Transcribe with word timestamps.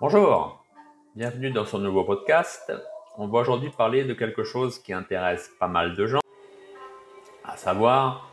Bonjour, 0.00 0.64
bienvenue 1.14 1.50
dans 1.50 1.66
ce 1.66 1.76
nouveau 1.76 2.04
podcast. 2.04 2.72
On 3.18 3.28
va 3.28 3.40
aujourd'hui 3.40 3.68
parler 3.68 4.02
de 4.04 4.14
quelque 4.14 4.44
chose 4.44 4.78
qui 4.78 4.94
intéresse 4.94 5.50
pas 5.60 5.68
mal 5.68 5.94
de 5.94 6.06
gens, 6.06 6.20
à 7.44 7.58
savoir 7.58 8.30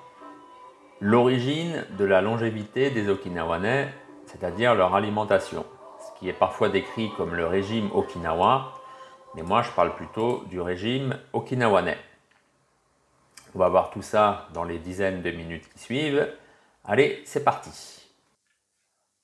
l'origine 1.01 1.83
de 1.99 2.05
la 2.05 2.21
longévité 2.21 2.89
des 2.89 3.09
Okinawanais, 3.09 3.93
c'est-à-dire 4.27 4.75
leur 4.75 4.95
alimentation, 4.95 5.65
ce 5.99 6.17
qui 6.17 6.29
est 6.29 6.39
parfois 6.39 6.69
décrit 6.69 7.11
comme 7.17 7.35
le 7.35 7.45
régime 7.45 7.89
Okinawa, 7.93 8.71
mais 9.35 9.43
moi 9.43 9.61
je 9.61 9.71
parle 9.71 9.93
plutôt 9.93 10.45
du 10.45 10.61
régime 10.61 11.19
okinawanais. 11.33 11.97
On 13.53 13.59
va 13.59 13.67
voir 13.67 13.89
tout 13.89 14.01
ça 14.01 14.47
dans 14.53 14.63
les 14.63 14.79
dizaines 14.79 15.21
de 15.21 15.31
minutes 15.31 15.67
qui 15.73 15.79
suivent. 15.79 16.33
Allez, 16.85 17.21
c'est 17.25 17.43
parti. 17.43 18.07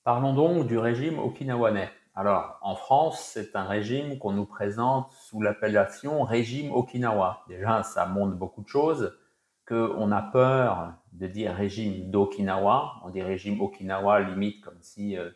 Parlons 0.04 0.34
donc 0.34 0.66
du 0.66 0.76
régime 0.76 1.18
okinawanais. 1.18 1.90
Alors, 2.16 2.58
en 2.62 2.76
France, 2.76 3.20
c'est 3.32 3.56
un 3.56 3.64
régime 3.64 4.18
qu'on 4.18 4.30
nous 4.32 4.46
présente 4.46 5.10
sous 5.10 5.42
l'appellation 5.42 6.22
régime 6.22 6.70
Okinawa. 6.72 7.44
Déjà, 7.48 7.82
ça 7.82 8.06
montre 8.06 8.36
beaucoup 8.36 8.62
de 8.62 8.68
choses, 8.68 9.18
qu'on 9.66 10.12
a 10.12 10.22
peur 10.22 10.92
de 11.12 11.26
dire 11.26 11.54
régime 11.54 12.10
d'Okinawa. 12.10 13.00
On 13.04 13.10
dit 13.10 13.22
régime 13.22 13.60
Okinawa 13.60 14.20
limite 14.20 14.62
comme 14.64 14.78
si 14.80 15.16
euh, 15.18 15.30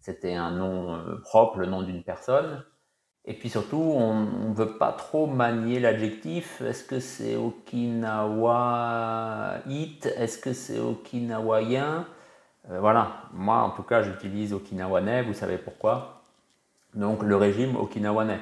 c'était 0.00 0.34
un 0.34 0.50
nom 0.50 0.96
euh, 0.96 1.16
propre, 1.22 1.58
le 1.60 1.66
nom 1.66 1.82
d'une 1.82 2.02
personne. 2.02 2.62
Et 3.24 3.34
puis 3.34 3.48
surtout, 3.50 3.76
on 3.78 4.48
ne 4.50 4.54
veut 4.54 4.76
pas 4.78 4.92
trop 4.92 5.26
manier 5.26 5.80
l'adjectif. 5.80 6.60
Est-ce 6.62 6.84
que 6.84 7.00
c'est 7.00 7.36
Okinawaite? 7.36 7.66
Est-ce 10.16 10.38
que 10.38 10.52
c'est 10.52 10.78
Okinawayen? 10.78 12.06
Euh, 12.70 12.80
Voilà, 12.80 13.22
moi 13.32 13.58
en 13.62 13.70
tout 13.70 13.82
cas 13.82 14.02
j'utilise 14.02 14.52
Okinawanais, 14.52 15.22
vous 15.22 15.34
savez 15.34 15.58
pourquoi? 15.58 16.17
Donc 16.94 17.22
le 17.22 17.36
régime 17.36 17.76
okinawanais. 17.76 18.40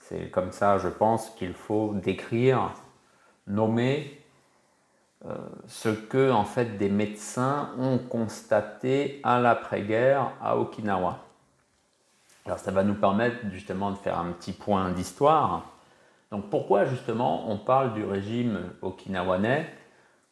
C'est 0.00 0.30
comme 0.30 0.52
ça, 0.52 0.78
je 0.78 0.88
pense, 0.88 1.30
qu'il 1.30 1.54
faut 1.54 1.94
décrire, 1.94 2.72
nommer 3.46 4.20
euh, 5.26 5.34
ce 5.66 5.88
que 5.88 6.30
en 6.30 6.44
fait 6.44 6.76
des 6.76 6.90
médecins 6.90 7.70
ont 7.78 7.96
constaté 7.96 9.20
à 9.22 9.40
l'après-guerre 9.40 10.32
à 10.42 10.58
Okinawa. 10.58 11.18
Alors 12.44 12.58
ça 12.58 12.70
va 12.70 12.84
nous 12.84 12.94
permettre 12.94 13.36
justement 13.50 13.90
de 13.90 13.96
faire 13.96 14.18
un 14.18 14.32
petit 14.32 14.52
point 14.52 14.90
d'histoire. 14.90 15.62
Donc 16.30 16.50
pourquoi 16.50 16.84
justement 16.84 17.50
on 17.50 17.56
parle 17.56 17.94
du 17.94 18.04
régime 18.04 18.70
okinawanais 18.82 19.66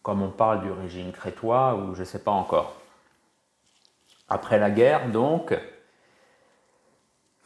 comme 0.02 0.20
on 0.20 0.30
parle 0.30 0.62
du 0.62 0.70
régime 0.70 1.12
crétois 1.12 1.76
ou 1.76 1.94
je 1.94 2.00
ne 2.00 2.04
sais 2.04 2.18
pas 2.18 2.32
encore. 2.32 2.76
Après 4.28 4.58
la 4.58 4.70
guerre 4.70 5.08
donc, 5.10 5.54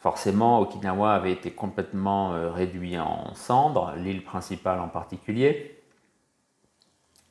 Forcément, 0.07 0.61
Okinawa 0.61 1.15
avait 1.15 1.33
été 1.33 1.51
complètement 1.51 2.33
euh, 2.33 2.49
réduit 2.49 2.97
en 2.97 3.33
cendres, 3.33 3.93
l'île 3.97 4.23
principale 4.23 4.79
en 4.79 4.87
particulier. 4.87 5.81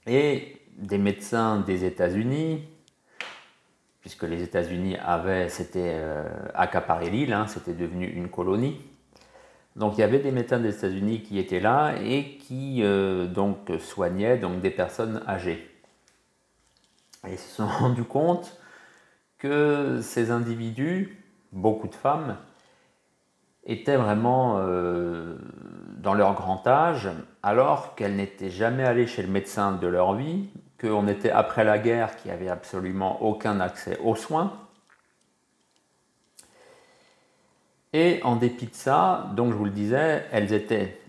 Et 0.07 0.61
des 0.77 0.99
médecins 0.99 1.61
des 1.61 1.87
États-Unis, 1.87 2.69
puisque 4.03 4.25
les 4.25 4.43
États-Unis 4.43 4.99
avaient, 4.99 5.49
c'était 5.49 5.93
euh, 5.95 6.29
accaparé 6.53 7.09
l'île, 7.09 7.33
hein, 7.33 7.47
c'était 7.47 7.73
devenu 7.73 8.07
une 8.09 8.29
colonie. 8.29 8.79
Donc 9.75 9.97
il 9.97 10.03
y 10.03 10.05
avait 10.05 10.19
des 10.19 10.31
médecins 10.31 10.61
des 10.61 10.77
États-Unis 10.77 11.23
qui 11.23 11.39
étaient 11.39 11.61
là 11.61 11.95
et 12.05 12.37
qui 12.37 12.83
euh, 12.83 13.27
donc 13.27 13.73
soignaient 13.81 14.37
donc 14.37 14.61
des 14.61 14.71
personnes 14.71 15.23
âgées. 15.27 15.67
Et 17.27 17.33
ils 17.33 17.39
se 17.39 17.57
sont 17.57 17.67
rendus 17.81 18.05
compte 18.05 18.61
que 19.39 20.01
ces 20.03 20.31
individus, 20.31 21.25
beaucoup 21.53 21.89
de 21.89 21.95
femmes, 21.95 22.37
étaient 23.67 23.97
vraiment 23.97 24.59
euh, 24.59 25.37
dans 25.99 26.15
leur 26.15 26.35
grand 26.35 26.67
âge, 26.67 27.11
alors 27.43 27.95
qu'elles 27.95 28.17
n'étaient 28.17 28.51
jamais 28.51 28.85
allées 28.85 29.07
chez 29.07 29.23
le 29.23 29.29
médecin 29.29 29.73
de 29.73 29.87
leur 29.87 30.15
vie, 30.15 30.49
qu'on 30.81 31.09
était 31.09 31.31
après 31.31 31.65
la 31.65 31.79
guerre, 31.79 32.17
qui 32.17 32.31
avait 32.31 32.49
absolument 32.49 33.23
aucun 33.23 33.61
accès 33.61 33.99
aux 34.03 34.15
soins. 34.15 34.53
Et 37.93 38.21
en 38.25 38.37
dépit 38.37 38.67
de 38.67 38.75
ça, 38.75 39.31
donc 39.35 39.53
je 39.53 39.57
vous 39.57 39.65
le 39.65 39.71
disais, 39.71 40.25
elles 40.31 40.53
étaient 40.53 41.01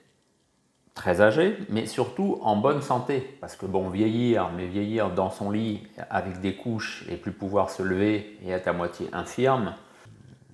très 0.93 1.21
âgées, 1.21 1.57
mais 1.69 1.85
surtout 1.85 2.39
en 2.41 2.55
bonne 2.55 2.81
santé. 2.81 3.37
Parce 3.39 3.55
que 3.55 3.65
bon, 3.65 3.89
vieillir, 3.89 4.49
mais 4.55 4.65
vieillir 4.65 5.11
dans 5.11 5.29
son 5.29 5.51
lit 5.51 5.85
avec 6.09 6.39
des 6.39 6.55
couches 6.55 7.05
et 7.09 7.17
plus 7.17 7.31
pouvoir 7.31 7.69
se 7.69 7.83
lever 7.83 8.37
et 8.43 8.49
être 8.49 8.67
à 8.67 8.73
moitié 8.73 9.07
infirme, 9.13 9.75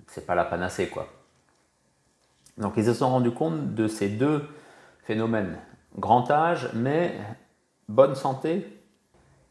c'est 0.06 0.26
pas 0.26 0.34
la 0.34 0.44
panacée 0.44 0.88
quoi. 0.88 1.08
Donc 2.58 2.74
ils 2.76 2.84
se 2.84 2.94
sont 2.94 3.08
rendus 3.08 3.32
compte 3.32 3.74
de 3.74 3.88
ces 3.88 4.08
deux 4.08 4.46
phénomènes. 5.04 5.58
Grand 5.98 6.30
âge, 6.30 6.70
mais 6.74 7.14
bonne 7.88 8.14
santé. 8.14 8.66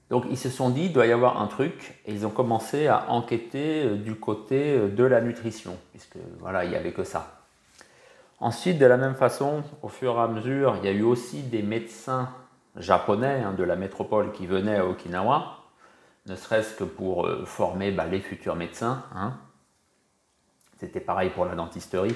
Donc 0.10 0.26
ils 0.30 0.38
se 0.38 0.50
sont 0.50 0.70
dit, 0.70 0.86
il 0.86 0.94
doit 0.94 1.08
y 1.08 1.12
avoir 1.12 1.42
un 1.42 1.48
truc, 1.48 2.00
et 2.06 2.14
ils 2.14 2.26
ont 2.26 2.30
commencé 2.30 2.88
à 2.88 3.10
enquêter 3.10 3.84
euh, 3.84 3.96
du 3.96 4.16
côté 4.16 4.76
euh, 4.76 4.88
de 4.90 5.04
la 5.04 5.22
nutrition, 5.22 5.78
puisque 5.92 6.18
voilà, 6.40 6.66
il 6.66 6.70
n'y 6.70 6.76
avait 6.76 6.92
que 6.92 7.04
ça. 7.04 7.40
Ensuite, 8.40 8.78
de 8.78 8.86
la 8.86 8.98
même 8.98 9.16
façon, 9.16 9.64
au 9.82 9.88
fur 9.88 10.18
et 10.18 10.22
à 10.22 10.28
mesure, 10.28 10.76
il 10.78 10.86
y 10.86 10.88
a 10.88 10.92
eu 10.92 11.04
aussi 11.04 11.42
des 11.44 11.62
médecins 11.62 12.30
japonais 12.76 13.42
hein, 13.42 13.54
de 13.54 13.64
la 13.64 13.76
métropole 13.76 14.32
qui 14.34 14.46
venaient 14.46 14.78
à 14.78 14.86
Okinawa, 14.86 15.60
ne 16.26 16.36
serait-ce 16.36 16.76
que 16.76 16.84
pour 16.84 17.26
euh, 17.26 17.46
former 17.46 17.92
bah, 17.92 18.06
les 18.06 18.20
futurs 18.20 18.56
médecins. 18.56 19.04
Hein. 19.16 19.34
C'était 20.80 21.00
pareil 21.00 21.30
pour 21.30 21.46
la 21.46 21.56
dentisterie. 21.56 22.16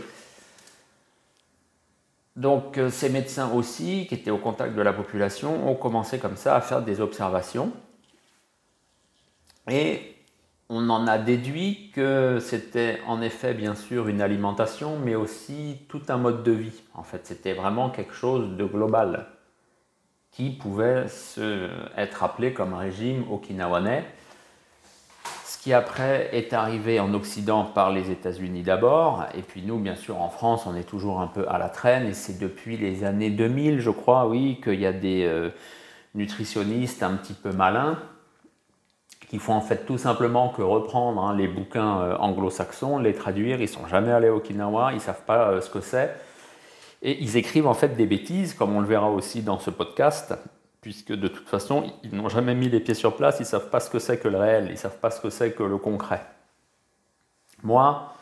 Donc 2.38 2.78
euh, 2.78 2.92
ces 2.92 3.09
médecins 3.09 3.52
aussi, 3.52 4.06
qui 4.08 4.14
étaient 4.14 4.31
au 4.31 4.38
contact 4.38 4.75
de 4.75 4.81
la 4.81 4.94
population, 4.94 5.68
ont 5.68 5.75
commencé 5.75 6.20
comme 6.20 6.38
ça 6.38 6.56
à 6.56 6.62
faire 6.62 6.84
des 6.84 7.02
observations. 7.02 7.74
Et 9.70 10.16
on 10.70 10.90
en 10.90 11.08
a 11.08 11.18
déduit 11.18 11.92
que 11.96 12.40
c'était 12.40 13.00
en 13.08 13.22
effet 13.22 13.56
bien 13.56 13.74
sûr 13.74 14.08
une 14.08 14.22
alimentation, 14.22 15.00
mais 15.00 15.16
aussi 15.16 15.80
tout 15.90 16.02
un 16.09 16.18
mode 16.18 16.44
de 16.44 16.52
vie. 16.52 16.84
En 16.94 17.03
fait, 17.03 17.25
c'était 17.25 17.53
vraiment 17.53 17.90
quelque 17.90 18.14
chose 18.14 18.56
de 18.56 18.66
global 18.66 19.28
qui 20.30 20.52
pouvait 20.52 21.06
être 21.98 22.24
appelé 22.24 22.54
comme 22.54 22.75
régime 22.75 23.25
okinawanais 23.31 24.06
qui 25.68 25.74
après 25.74 26.30
est 26.32 26.54
arrivé 26.54 26.98
en 27.02 27.14
Occident 27.14 27.66
par 27.66 27.92
les 27.92 28.10
États-Unis 28.10 28.64
d'abord, 28.64 29.26
et 29.38 29.42
puis 29.42 29.62
nous, 29.62 29.78
bien 29.78 29.98
sûr, 29.98 30.22
en 30.22 30.30
France, 30.30 30.66
on 30.66 30.78
est 30.78 30.88
toujours 30.88 31.20
un 31.20 31.28
peu 31.28 31.46
à 31.50 31.58
la 31.58 31.68
traîne, 31.68 32.08
et 32.08 32.14
c'est 32.14 32.40
depuis 32.40 32.78
les 32.78 33.04
années 33.04 33.32
2000, 33.32 33.82
je 33.82 33.90
crois, 33.90 34.28
oui, 34.28 34.62
qu'il 34.64 34.80
y 34.80 34.86
a 34.86 34.94
des 34.94 35.26
euh, 35.26 35.50
nutritionnistes 36.16 37.04
un 37.04 37.16
petit 37.16 37.34
peu 37.34 37.52
malins 37.52 38.00
qui 39.30 39.40
font 39.40 39.56
en 39.56 39.60
fait 39.60 39.86
tout 39.86 39.98
simplement 39.98 40.48
que 40.48 40.62
reprendre 40.62 41.22
hein, 41.22 41.36
les 41.36 41.50
bouquins 41.50 42.00
euh, 42.00 42.16
anglo-saxons, 42.18 43.00
les 43.00 43.14
traduire, 43.14 43.60
ils 43.60 43.68
sont 43.68 43.88
jamais 43.88 44.14
allés 44.14 44.30
au 44.30 44.38
Okinawa, 44.38 44.94
ils 44.94 45.02
savent 45.02 45.26
pas 45.26 45.50
euh, 45.50 45.60
ce 45.60 45.70
que 45.70 45.82
c'est, 45.82 46.16
et 47.02 47.22
ils 47.22 47.36
écrivent 47.36 47.68
en 47.68 47.74
fait 47.74 47.98
des 47.98 48.06
bêtises, 48.06 48.54
comme 48.54 48.74
on 48.74 48.80
le 48.80 48.88
verra 48.88 49.10
aussi 49.10 49.42
dans 49.42 49.60
ce 49.60 49.70
podcast, 49.70 50.34
puisque 50.88 51.12
de 51.12 51.28
toute 51.28 51.50
façon, 51.50 51.92
ils 52.02 52.16
n'ont 52.16 52.30
jamais 52.30 52.56
mis 52.56 52.70
les 52.70 52.80
pieds 52.80 52.94
sur 52.94 53.18
place, 53.18 53.40
ils 53.40 53.42
ne 53.42 53.48
savent 53.48 53.70
pas 53.70 53.81
ce 53.81 53.90
que 53.90 54.00
c'est 54.00 54.20
que 54.20 54.30
le 54.30 54.38
réel, 54.38 54.68
ils 54.68 54.72
ne 54.72 54.78
savent 54.78 55.00
pas 55.00 55.12
ce 55.12 55.20
que 55.20 55.30
c'est 55.30 55.52
que 55.52 55.64
le 55.64 55.78
concret. 55.78 56.22
Moi, 57.62 58.14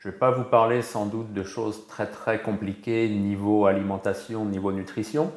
je 0.00 0.08
ne 0.08 0.12
vais 0.12 0.18
pas 0.18 0.32
vous 0.32 0.42
parler 0.42 0.82
sans 0.82 1.06
doute 1.06 1.32
de 1.32 1.44
choses 1.44 1.86
très 1.86 2.08
très 2.08 2.42
compliquées 2.42 3.08
niveau 3.08 3.66
alimentation, 3.66 4.44
niveau 4.44 4.72
nutrition. 4.72 5.30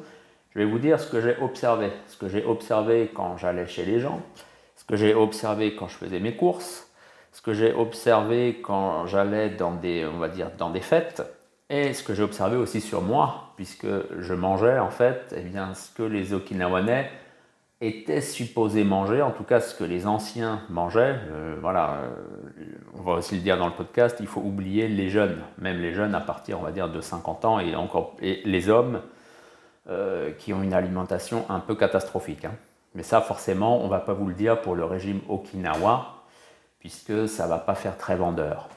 Je 0.52 0.58
vais 0.58 0.64
vous 0.64 0.80
dire 0.80 0.98
ce 0.98 1.08
que 1.08 1.20
j'ai 1.20 1.36
observé, 1.40 1.92
ce 2.08 2.16
que 2.16 2.28
j'ai 2.28 2.44
observé 2.44 3.08
quand 3.14 3.36
j'allais 3.36 3.68
chez 3.68 3.84
les 3.84 4.00
gens, 4.00 4.20
ce 4.74 4.82
que 4.84 4.96
j'ai 4.96 5.14
observé 5.14 5.76
quand 5.76 5.86
je 5.86 5.94
faisais 5.94 6.18
mes 6.18 6.34
courses, 6.34 6.90
ce 7.30 7.40
que 7.40 7.54
j'ai 7.54 7.72
observé 7.72 8.60
quand 8.64 9.06
j'allais 9.06 9.50
dans 9.50 9.76
des, 9.76 10.04
on 10.06 10.18
va 10.18 10.28
dire, 10.28 10.50
dans 10.58 10.70
des 10.70 10.80
fêtes, 10.80 11.22
et 11.70 11.94
ce 11.94 12.02
que 12.02 12.14
j'ai 12.14 12.22
observé 12.22 12.56
aussi 12.56 12.80
sur 12.80 13.02
moi, 13.02 13.52
puisque 13.56 13.86
je 14.18 14.34
mangeais 14.34 14.78
en 14.78 14.90
fait 14.90 15.34
eh 15.36 15.40
bien, 15.40 15.74
ce 15.74 15.90
que 15.90 16.02
les 16.02 16.34
Okinawanais 16.34 17.10
étaient 17.80 18.20
supposés 18.20 18.84
manger, 18.84 19.22
en 19.22 19.30
tout 19.30 19.44
cas 19.44 19.60
ce 19.60 19.74
que 19.74 19.84
les 19.84 20.06
anciens 20.06 20.62
mangeaient. 20.68 21.18
Euh, 21.30 21.56
voilà, 21.60 21.94
euh, 21.94 22.64
on 22.94 23.02
va 23.02 23.12
aussi 23.14 23.34
le 23.34 23.40
dire 23.40 23.58
dans 23.58 23.66
le 23.66 23.72
podcast, 23.72 24.16
il 24.20 24.26
faut 24.26 24.40
oublier 24.40 24.88
les 24.88 25.08
jeunes, 25.08 25.42
même 25.58 25.80
les 25.80 25.92
jeunes 25.92 26.14
à 26.14 26.20
partir, 26.20 26.60
de 26.60 27.00
50 27.00 27.44
ans 27.44 27.60
et, 27.60 27.74
encore, 27.74 28.16
les 28.20 28.68
hommes 28.68 29.00
euh, 29.88 30.30
qui 30.38 30.52
ont 30.52 30.62
une 30.62 30.74
alimentation 30.74 31.44
un 31.48 31.60
peu 31.60 31.74
catastrophique. 31.74 32.44
Hein. 32.44 32.54
Mais 32.94 33.02
ça, 33.02 33.20
forcément, 33.20 33.80
on 33.80 33.84
ne 33.84 33.90
va 33.90 34.00
pas 34.00 34.14
vous 34.14 34.26
le 34.26 34.34
dire 34.34 34.60
pour 34.60 34.74
le 34.74 34.84
régime 34.84 35.20
Okinawa, 35.28 36.22
puisque 36.78 37.28
ça 37.28 37.44
ne 37.44 37.48
va 37.48 37.58
pas 37.58 37.74
faire 37.74 37.98
très 37.98 38.16
vendeur. 38.16 38.68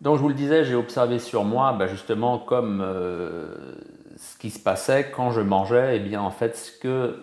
Donc 0.00 0.16
je 0.16 0.22
vous 0.22 0.28
le 0.28 0.34
disais, 0.34 0.64
j'ai 0.64 0.76
observé 0.76 1.18
sur 1.18 1.44
moi 1.44 1.72
bah, 1.72 1.88
justement 1.88 2.38
comme 2.38 2.80
euh, 2.80 3.74
ce 4.16 4.38
qui 4.38 4.50
se 4.50 4.60
passait 4.60 5.10
quand 5.10 5.32
je 5.32 5.40
mangeais, 5.40 5.94
et 5.94 5.96
eh 5.96 6.00
bien 6.00 6.20
en 6.20 6.30
fait 6.30 6.56
ce 6.56 6.70
que 6.70 6.88
euh, 6.88 7.20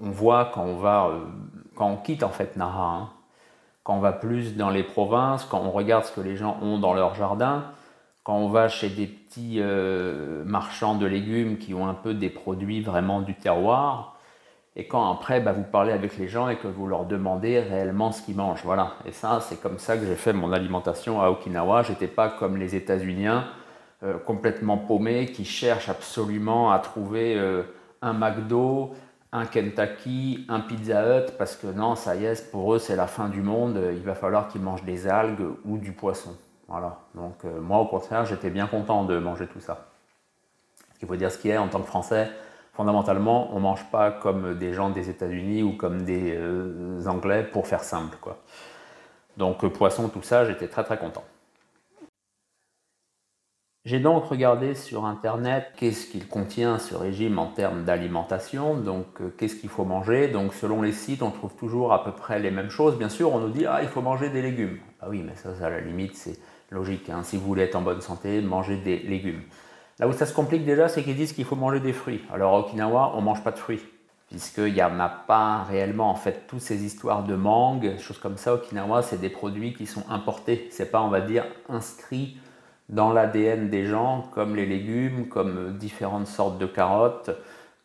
on 0.00 0.10
voit 0.10 0.50
quand 0.54 0.64
on 0.64 0.76
va, 0.76 1.08
euh, 1.08 1.18
quand 1.76 1.90
on 1.90 1.96
quitte 1.96 2.22
en 2.22 2.30
fait 2.30 2.56
Nara. 2.56 2.88
Hein. 2.88 3.10
Quand 3.82 3.96
on 3.96 4.00
va 4.00 4.12
plus 4.12 4.56
dans 4.56 4.70
les 4.70 4.82
provinces, 4.82 5.44
quand 5.44 5.60
on 5.60 5.70
regarde 5.70 6.04
ce 6.04 6.12
que 6.12 6.22
les 6.22 6.36
gens 6.36 6.56
ont 6.62 6.78
dans 6.78 6.94
leur 6.94 7.14
jardin, 7.14 7.64
quand 8.22 8.36
on 8.36 8.48
va 8.48 8.68
chez 8.68 8.88
des 8.88 9.06
petits 9.06 9.60
marchands 10.46 10.94
de 10.94 11.04
légumes 11.04 11.58
qui 11.58 11.74
ont 11.74 11.86
un 11.86 11.92
peu 11.92 12.14
des 12.14 12.30
produits 12.30 12.80
vraiment 12.80 13.20
du 13.20 13.34
terroir, 13.34 14.13
et 14.76 14.86
quand 14.86 15.10
après 15.12 15.40
bah, 15.40 15.52
vous 15.52 15.62
parlez 15.62 15.92
avec 15.92 16.18
les 16.18 16.28
gens 16.28 16.48
et 16.48 16.56
que 16.56 16.66
vous 16.66 16.86
leur 16.86 17.04
demandez 17.04 17.60
réellement 17.60 18.10
ce 18.12 18.22
qu'ils 18.22 18.36
mangent. 18.36 18.64
Voilà. 18.64 18.94
Et 19.06 19.12
ça, 19.12 19.40
c'est 19.40 19.60
comme 19.60 19.78
ça 19.78 19.96
que 19.96 20.04
j'ai 20.04 20.16
fait 20.16 20.32
mon 20.32 20.52
alimentation 20.52 21.20
à 21.22 21.28
Okinawa. 21.30 21.82
J'étais 21.82 22.08
pas 22.08 22.28
comme 22.28 22.56
les 22.56 22.74
États-Uniens, 22.74 23.46
euh, 24.02 24.18
complètement 24.18 24.76
paumés, 24.76 25.26
qui 25.26 25.44
cherchent 25.44 25.88
absolument 25.88 26.72
à 26.72 26.80
trouver 26.80 27.36
euh, 27.38 27.62
un 28.02 28.14
McDo, 28.14 28.94
un 29.30 29.46
Kentucky, 29.46 30.44
un 30.48 30.60
Pizza 30.60 31.18
Hut, 31.18 31.32
parce 31.38 31.56
que 31.56 31.68
non, 31.68 31.94
ça 31.94 32.16
y 32.16 32.24
est, 32.24 32.50
pour 32.50 32.74
eux, 32.74 32.78
c'est 32.78 32.96
la 32.96 33.06
fin 33.06 33.28
du 33.28 33.42
monde. 33.42 33.80
Il 33.92 34.02
va 34.02 34.14
falloir 34.14 34.48
qu'ils 34.48 34.60
mangent 34.60 34.84
des 34.84 35.06
algues 35.06 35.46
ou 35.64 35.78
du 35.78 35.92
poisson. 35.92 36.36
Voilà. 36.66 36.98
Donc 37.14 37.44
euh, 37.44 37.60
moi, 37.60 37.78
au 37.78 37.86
contraire, 37.86 38.24
j'étais 38.24 38.50
bien 38.50 38.66
content 38.66 39.04
de 39.04 39.18
manger 39.18 39.46
tout 39.46 39.60
ça. 39.60 39.86
Il 41.00 41.06
faut 41.06 41.16
dire 41.16 41.30
ce 41.30 41.38
qui 41.38 41.50
est 41.50 41.58
en 41.58 41.68
tant 41.68 41.80
que 41.80 41.86
Français. 41.86 42.30
Fondamentalement, 42.74 43.50
on 43.52 43.56
ne 43.56 43.60
mange 43.60 43.84
pas 43.90 44.10
comme 44.10 44.58
des 44.58 44.72
gens 44.72 44.90
des 44.90 45.08
États-Unis 45.08 45.62
ou 45.62 45.76
comme 45.76 46.02
des 46.02 46.34
euh, 46.36 47.06
Anglais 47.06 47.44
pour 47.44 47.68
faire 47.68 47.84
simple. 47.84 48.16
Quoi. 48.20 48.38
Donc 49.36 49.62
euh, 49.62 49.70
poisson, 49.70 50.08
tout 50.08 50.22
ça, 50.22 50.44
j'étais 50.44 50.66
très 50.66 50.82
très 50.82 50.98
content. 50.98 51.24
J'ai 53.84 54.00
donc 54.00 54.24
regardé 54.24 54.74
sur 54.74 55.04
Internet 55.04 55.66
qu'est-ce 55.76 56.06
qu'il 56.06 56.26
contient 56.26 56.78
ce 56.78 56.94
régime 56.94 57.38
en 57.38 57.48
termes 57.48 57.84
d'alimentation, 57.84 58.74
donc 58.76 59.06
qu'est-ce 59.36 59.56
qu'il 59.56 59.68
faut 59.68 59.84
manger? 59.84 60.28
Donc 60.28 60.54
selon 60.54 60.80
les 60.80 60.92
sites, 60.92 61.22
on 61.22 61.30
trouve 61.30 61.54
toujours 61.54 61.92
à 61.92 62.02
peu 62.02 62.10
près 62.10 62.40
les 62.40 62.50
mêmes 62.50 62.70
choses. 62.70 62.96
Bien 62.96 63.10
sûr, 63.10 63.32
on 63.32 63.40
nous 63.40 63.50
dit 63.50 63.66
ah 63.66 63.80
il 63.82 63.88
faut 63.88 64.00
manger 64.00 64.30
des 64.30 64.40
légumes. 64.40 64.78
Ah 65.00 65.08
oui, 65.10 65.22
mais 65.22 65.36
ça, 65.36 65.54
ça 65.54 65.66
à 65.66 65.70
la 65.70 65.80
limite, 65.80 66.16
c'est 66.16 66.38
logique. 66.70 67.10
Hein. 67.10 67.22
Si 67.24 67.36
vous 67.36 67.44
voulez 67.44 67.64
être 67.64 67.76
en 67.76 67.82
bonne 67.82 68.00
santé, 68.00 68.40
mangez 68.40 68.78
des 68.78 68.98
légumes. 69.00 69.42
Là 69.98 70.08
où 70.08 70.12
ça 70.12 70.26
se 70.26 70.34
complique 70.34 70.64
déjà, 70.64 70.88
c'est 70.88 71.02
qu'ils 71.02 71.16
disent 71.16 71.32
qu'il 71.32 71.44
faut 71.44 71.56
manger 71.56 71.80
des 71.80 71.92
fruits. 71.92 72.22
Alors 72.32 72.54
à 72.54 72.58
Okinawa, 72.60 73.12
on 73.14 73.20
ne 73.20 73.24
mange 73.24 73.44
pas 73.44 73.52
de 73.52 73.58
fruits, 73.58 73.82
puisqu'il 74.28 74.72
n'y 74.72 74.82
en 74.82 74.98
a 74.98 75.08
pas 75.08 75.62
réellement. 75.62 76.10
En 76.10 76.16
fait, 76.16 76.46
toutes 76.48 76.60
ces 76.60 76.84
histoires 76.84 77.22
de 77.22 77.36
mangue, 77.36 77.98
choses 77.98 78.18
comme 78.18 78.36
ça, 78.36 78.54
Okinawa, 78.54 79.02
c'est 79.02 79.20
des 79.20 79.30
produits 79.30 79.74
qui 79.74 79.86
sont 79.86 80.04
importés. 80.10 80.68
C'est 80.70 80.90
pas, 80.90 81.00
on 81.00 81.08
va 81.08 81.20
dire, 81.20 81.44
inscrit 81.68 82.36
dans 82.88 83.12
l'ADN 83.12 83.70
des 83.70 83.86
gens, 83.86 84.28
comme 84.34 84.56
les 84.56 84.66
légumes, 84.66 85.28
comme 85.28 85.76
différentes 85.78 86.26
sortes 86.26 86.58
de 86.58 86.66
carottes, 86.66 87.30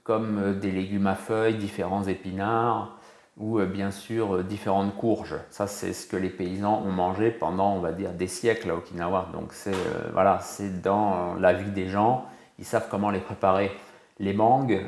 comme 0.04 0.60
des 0.60 0.72
légumes 0.72 1.08
à 1.08 1.16
feuilles, 1.16 1.56
différents 1.56 2.06
épinards 2.08 2.99
ou 3.40 3.60
euh, 3.60 3.66
bien 3.66 3.90
sûr 3.90 4.36
euh, 4.36 4.44
différentes 4.44 4.96
courges. 4.96 5.38
Ça, 5.50 5.66
c'est 5.66 5.94
ce 5.94 6.06
que 6.06 6.18
les 6.18 6.30
paysans 6.30 6.84
ont 6.86 6.92
mangé 6.92 7.32
pendant, 7.32 7.74
on 7.74 7.80
va 7.80 7.94
dire, 7.94 8.12
des 8.12 8.28
siècles 8.28 8.70
à 8.70 8.76
Okinawa. 8.76 9.30
Donc, 9.34 9.54
c'est 9.54 9.74
euh, 9.74 10.10
voilà, 10.14 10.40
c'est 10.42 10.82
dans 10.82 11.36
la 11.36 11.54
vie 11.54 11.72
des 11.72 11.88
gens. 11.88 12.26
Ils 12.60 12.66
savent 12.66 12.88
comment 12.92 13.10
les 13.10 13.22
préparer. 13.22 13.72
Les 14.20 14.34
mangues, 14.34 14.82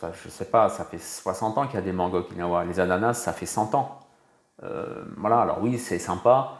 ça, 0.00 0.10
je 0.12 0.28
sais 0.28 0.46
pas, 0.46 0.68
ça 0.68 0.84
fait 0.84 0.98
60 0.98 1.56
ans 1.56 1.66
qu'il 1.66 1.76
y 1.76 1.78
a 1.78 1.82
des 1.82 1.92
mangues 1.92 2.16
à 2.16 2.18
Okinawa. 2.18 2.64
Les 2.64 2.80
ananas, 2.80 3.14
ça 3.14 3.32
fait 3.32 3.46
100 3.46 3.76
ans. 3.76 4.00
voilà, 5.16 5.38
alors 5.42 5.62
oui, 5.62 5.78
c'est 5.78 6.00
sympa. 6.00 6.54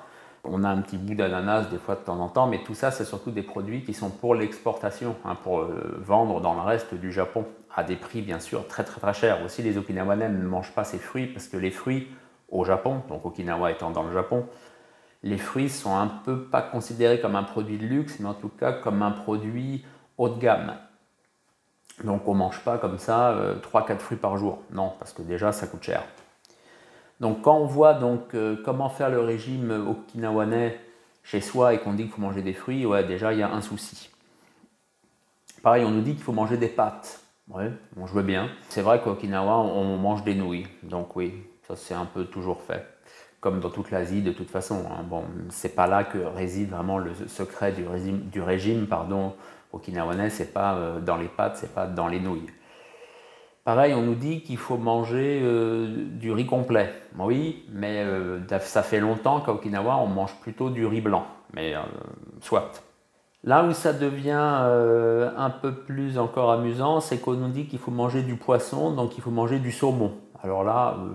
On 0.44 0.62
a 0.62 0.68
un 0.68 0.82
petit 0.82 0.98
bout 0.98 1.14
d'ananas 1.14 1.70
des 1.70 1.78
fois 1.78 1.94
de 1.94 2.00
temps 2.00 2.20
en 2.20 2.28
temps, 2.28 2.46
mais 2.46 2.62
tout 2.62 2.74
ça, 2.74 2.90
c'est 2.90 3.04
surtout 3.04 3.30
des 3.30 3.42
produits 3.42 3.82
qui 3.82 3.94
sont 3.94 4.10
pour 4.10 4.34
l'exportation, 4.34 5.16
hein, 5.24 5.36
pour 5.42 5.66
vendre 5.98 6.40
dans 6.40 6.54
le 6.54 6.60
reste 6.60 6.94
du 6.94 7.12
Japon 7.12 7.46
à 7.74 7.82
des 7.82 7.96
prix 7.96 8.22
bien 8.22 8.40
sûr 8.40 8.66
très 8.68 8.84
très 8.84 9.00
très 9.00 9.14
chers. 9.14 9.44
Aussi 9.44 9.62
les 9.62 9.78
Okinawanais 9.78 10.28
ne 10.28 10.46
mangent 10.46 10.72
pas 10.72 10.84
ces 10.84 10.98
fruits 10.98 11.26
parce 11.26 11.48
que 11.48 11.56
les 11.56 11.70
fruits 11.70 12.08
au 12.48 12.64
Japon, 12.64 13.02
donc 13.08 13.24
Okinawa 13.24 13.72
étant 13.72 13.90
dans 13.90 14.04
le 14.04 14.12
Japon, 14.12 14.46
les 15.22 15.38
fruits 15.38 15.70
sont 15.70 15.96
un 15.96 16.06
peu 16.06 16.44
pas 16.44 16.62
considérés 16.62 17.20
comme 17.20 17.34
un 17.34 17.42
produit 17.42 17.78
de 17.78 17.86
luxe, 17.86 18.20
mais 18.20 18.28
en 18.28 18.34
tout 18.34 18.50
cas 18.50 18.72
comme 18.72 19.02
un 19.02 19.10
produit 19.10 19.84
haut 20.18 20.28
de 20.28 20.38
gamme. 20.38 20.74
Donc 22.04 22.28
on 22.28 22.34
ne 22.34 22.38
mange 22.38 22.60
pas 22.60 22.78
comme 22.78 22.98
ça 22.98 23.34
3-4 23.72 23.92
euh, 23.92 23.98
fruits 23.98 24.18
par 24.18 24.36
jour. 24.36 24.62
Non, 24.70 24.92
parce 24.98 25.12
que 25.12 25.22
déjà 25.22 25.52
ça 25.52 25.66
coûte 25.66 25.82
cher. 25.82 26.02
Donc 27.20 27.42
quand 27.42 27.56
on 27.56 27.66
voit 27.66 27.94
donc 27.94 28.34
euh, 28.34 28.56
comment 28.64 28.88
faire 28.88 29.10
le 29.10 29.20
régime 29.20 29.70
okinawanais 29.88 30.78
chez 31.22 31.40
soi 31.40 31.74
et 31.74 31.78
qu'on 31.78 31.94
dit 31.94 32.04
qu'il 32.04 32.12
faut 32.12 32.20
manger 32.20 32.42
des 32.42 32.52
fruits, 32.52 32.84
ouais 32.86 33.04
déjà 33.04 33.32
il 33.32 33.38
y 33.38 33.42
a 33.42 33.52
un 33.52 33.60
souci. 33.60 34.10
Pareil, 35.62 35.84
on 35.84 35.90
nous 35.90 36.02
dit 36.02 36.12
qu'il 36.12 36.22
faut 36.22 36.32
manger 36.32 36.58
des 36.58 36.68
pâtes. 36.68 37.20
Oui, 37.48 37.64
on 37.98 38.06
jouait 38.06 38.22
bien. 38.22 38.48
C'est 38.68 38.82
vrai 38.82 39.00
qu'au 39.00 39.10
Okinawa, 39.10 39.56
on 39.56 39.96
mange 39.96 40.24
des 40.24 40.34
nouilles. 40.34 40.66
Donc 40.82 41.14
oui, 41.16 41.42
ça 41.66 41.76
c'est 41.76 41.94
un 41.94 42.06
peu 42.06 42.24
toujours 42.24 42.62
fait. 42.62 42.86
Comme 43.40 43.60
dans 43.60 43.70
toute 43.70 43.90
l'Asie 43.90 44.22
de 44.22 44.32
toute 44.32 44.50
façon. 44.50 44.84
Hein. 44.90 45.02
Bon, 45.08 45.24
c'est 45.50 45.74
pas 45.74 45.86
là 45.86 46.04
que 46.04 46.18
réside 46.18 46.70
vraiment 46.70 46.98
le 46.98 47.12
secret 47.28 47.72
du 47.72 47.86
régime, 47.86 48.20
du 48.30 48.42
régime 48.42 48.86
pardon, 48.86 49.34
okinawanais. 49.72 50.30
C'est 50.30 50.52
pas 50.52 50.74
euh, 50.74 51.00
dans 51.00 51.16
les 51.16 51.28
pâtes, 51.28 51.56
c'est 51.56 51.74
pas 51.74 51.86
dans 51.86 52.08
les 52.08 52.20
nouilles. 52.20 52.50
Pareil, 53.64 53.94
on 53.94 54.02
nous 54.02 54.14
dit 54.14 54.42
qu'il 54.42 54.58
faut 54.58 54.76
manger 54.76 55.40
euh, 55.42 56.06
du 56.10 56.32
riz 56.32 56.46
complet. 56.46 56.92
Oui, 57.18 57.64
mais 57.72 58.02
euh, 58.04 58.40
ça 58.60 58.82
fait 58.82 59.00
longtemps 59.00 59.40
qu'à 59.40 59.52
Okinawa, 59.52 59.96
on 59.96 60.06
mange 60.06 60.34
plutôt 60.40 60.70
du 60.70 60.84
riz 60.86 61.00
blanc. 61.00 61.24
Mais 61.54 61.74
soit. 62.40 62.84
Là 63.44 63.62
où 63.64 63.72
ça 63.72 63.92
devient 63.92 64.62
euh, 64.62 65.30
un 65.36 65.50
peu 65.50 65.74
plus 65.74 66.18
encore 66.18 66.50
amusant, 66.50 67.00
c'est 67.00 67.18
qu'on 67.18 67.34
nous 67.34 67.50
dit 67.50 67.66
qu'il 67.66 67.78
faut 67.78 67.90
manger 67.90 68.22
du 68.22 68.36
poisson, 68.36 68.92
donc 68.92 69.18
il 69.18 69.22
faut 69.22 69.30
manger 69.30 69.58
du 69.58 69.70
saumon. 69.70 70.14
Alors 70.42 70.64
là, 70.64 70.96
euh, 70.98 71.12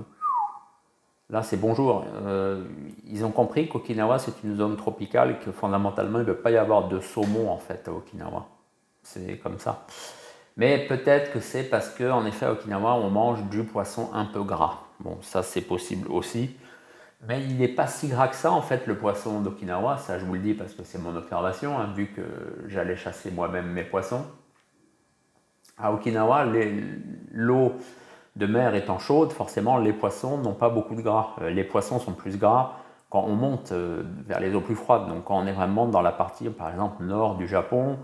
là 1.31 1.41
c'est 1.41 1.57
bonjour. 1.57 2.05
Euh, 2.27 2.63
ils 3.07 3.25
ont 3.25 3.31
compris 3.31 3.67
qu'Okinawa 3.67 4.19
c'est 4.19 4.43
une 4.43 4.55
zone 4.55 4.77
tropicale 4.77 5.31
et 5.31 5.43
que 5.43 5.51
fondamentalement 5.51 6.19
il 6.19 6.21
ne 6.21 6.31
peut 6.31 6.35
pas 6.35 6.51
y 6.51 6.57
avoir 6.57 6.87
de 6.87 6.99
saumon 6.99 7.49
en 7.49 7.57
fait 7.57 7.87
à 7.87 7.93
Okinawa. 7.93 8.45
C'est 9.01 9.39
comme 9.39 9.57
ça. 9.57 9.87
Mais 10.59 10.85
peut-être 10.87 11.31
que 11.31 11.39
c'est 11.39 11.63
parce 11.63 11.89
qu'en 11.89 12.25
effet 12.25 12.45
à 12.45 12.51
Okinawa 12.51 12.95
on 12.95 13.09
mange 13.09 13.41
du 13.45 13.63
poisson 13.63 14.09
un 14.13 14.25
peu 14.25 14.43
gras. 14.43 14.81
Bon, 14.99 15.17
ça 15.21 15.41
c'est 15.41 15.61
possible 15.61 16.11
aussi. 16.11 16.53
Mais 17.27 17.41
il 17.41 17.57
n'est 17.57 17.69
pas 17.69 17.87
si 17.87 18.09
gras 18.09 18.27
que 18.27 18.35
ça, 18.35 18.51
en 18.51 18.61
fait, 18.61 18.85
le 18.87 18.95
poisson 18.95 19.41
d'Okinawa. 19.41 19.97
Ça, 19.97 20.19
je 20.19 20.25
vous 20.25 20.35
le 20.35 20.39
dis 20.39 20.53
parce 20.53 20.73
que 20.73 20.83
c'est 20.83 20.99
mon 20.99 21.15
observation, 21.15 21.77
hein, 21.77 21.89
vu 21.93 22.07
que 22.07 22.21
j'allais 22.67 22.95
chasser 22.95 23.29
moi-même 23.31 23.67
mes 23.67 23.83
poissons. 23.83 24.25
À 25.77 25.93
Okinawa, 25.93 26.45
l'eau 27.31 27.73
de 28.35 28.45
mer 28.45 28.75
étant 28.75 28.99
chaude, 28.99 29.31
forcément, 29.31 29.77
les 29.77 29.93
poissons 29.93 30.37
n'ont 30.37 30.53
pas 30.53 30.69
beaucoup 30.69 30.95
de 30.95 31.01
gras. 31.01 31.35
Euh, 31.41 31.49
les 31.49 31.63
poissons 31.63 31.99
sont 31.99 32.13
plus 32.13 32.37
gras 32.37 32.77
quand 33.09 33.23
on 33.23 33.35
monte 33.35 33.71
euh, 33.71 34.03
vers 34.25 34.39
les 34.39 34.53
eaux 34.55 34.61
plus 34.61 34.75
froides. 34.75 35.07
Donc, 35.07 35.25
quand 35.25 35.37
on 35.37 35.45
est 35.45 35.53
vraiment 35.53 35.87
dans 35.87 36.01
la 36.01 36.11
partie, 36.11 36.49
par 36.49 36.69
exemple, 36.69 37.03
nord 37.03 37.35
du 37.35 37.47
Japon, 37.47 37.97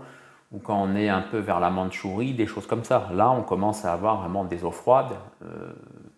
ou 0.52 0.58
quand 0.58 0.80
on 0.80 0.94
est 0.94 1.08
un 1.08 1.22
peu 1.22 1.38
vers 1.38 1.60
la 1.60 1.70
Mandchourie, 1.70 2.34
des 2.34 2.46
choses 2.46 2.66
comme 2.66 2.84
ça. 2.84 3.08
Là, 3.12 3.30
on 3.30 3.42
commence 3.42 3.84
à 3.84 3.92
avoir 3.92 4.20
vraiment 4.20 4.44
des 4.44 4.64
eaux 4.64 4.70
froides. 4.70 5.16
Euh, 5.42 5.72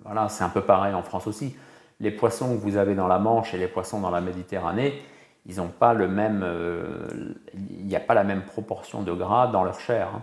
voilà, 0.05 0.29
c'est 0.29 0.45
un 0.45 0.49
peu 0.49 0.61
pareil 0.61 0.95
en 0.95 1.03
France 1.03 1.27
aussi 1.27 1.57
les 2.01 2.11
poissons 2.11 2.57
que 2.57 2.61
vous 2.61 2.77
avez 2.77 2.95
dans 2.95 3.09
la 3.09 3.19
Manche 3.19 3.55
et 3.55 3.59
les 3.59 3.69
poissons 3.69 4.01
dans 4.01 4.11
la 4.11 4.21
Méditerranée, 4.21 5.03
ils 5.47 5.57
n'ont 5.57 5.69
pas 5.69 5.95
le 5.95 6.09
même, 6.09 6.43
euh, 6.45 7.09
il 7.55 7.87
n'y 7.87 7.97
a 7.97 8.01
pas 8.01 8.15
la 8.15 8.25
même 8.25 8.43
proportion 8.43 9.03
de 9.03 9.13
gras 9.13 9.49
dans 9.49 9.65
leur 9.65 9.81
chair. 9.81 10.09
Hein. 10.15 10.23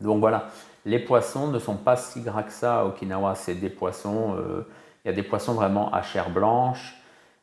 Donc 0.00 0.20
voilà, 0.20 0.48
les 0.84 0.98
poissons 0.98 1.48
ne 1.48 1.58
sont 1.58 1.76
pas 1.76 1.96
si 1.96 2.20
gras 2.20 2.42
que 2.42 2.52
ça 2.52 2.80
à 2.80 2.84
Okinawa. 2.84 3.34
C'est 3.34 3.54
des 3.54 3.70
poissons, 3.70 4.36
euh, 4.36 4.66
il 5.04 5.08
y 5.08 5.10
a 5.10 5.14
des 5.14 5.22
poissons 5.22 5.54
vraiment 5.54 5.92
à 5.92 6.02
chair 6.02 6.30
blanche, 6.30 6.96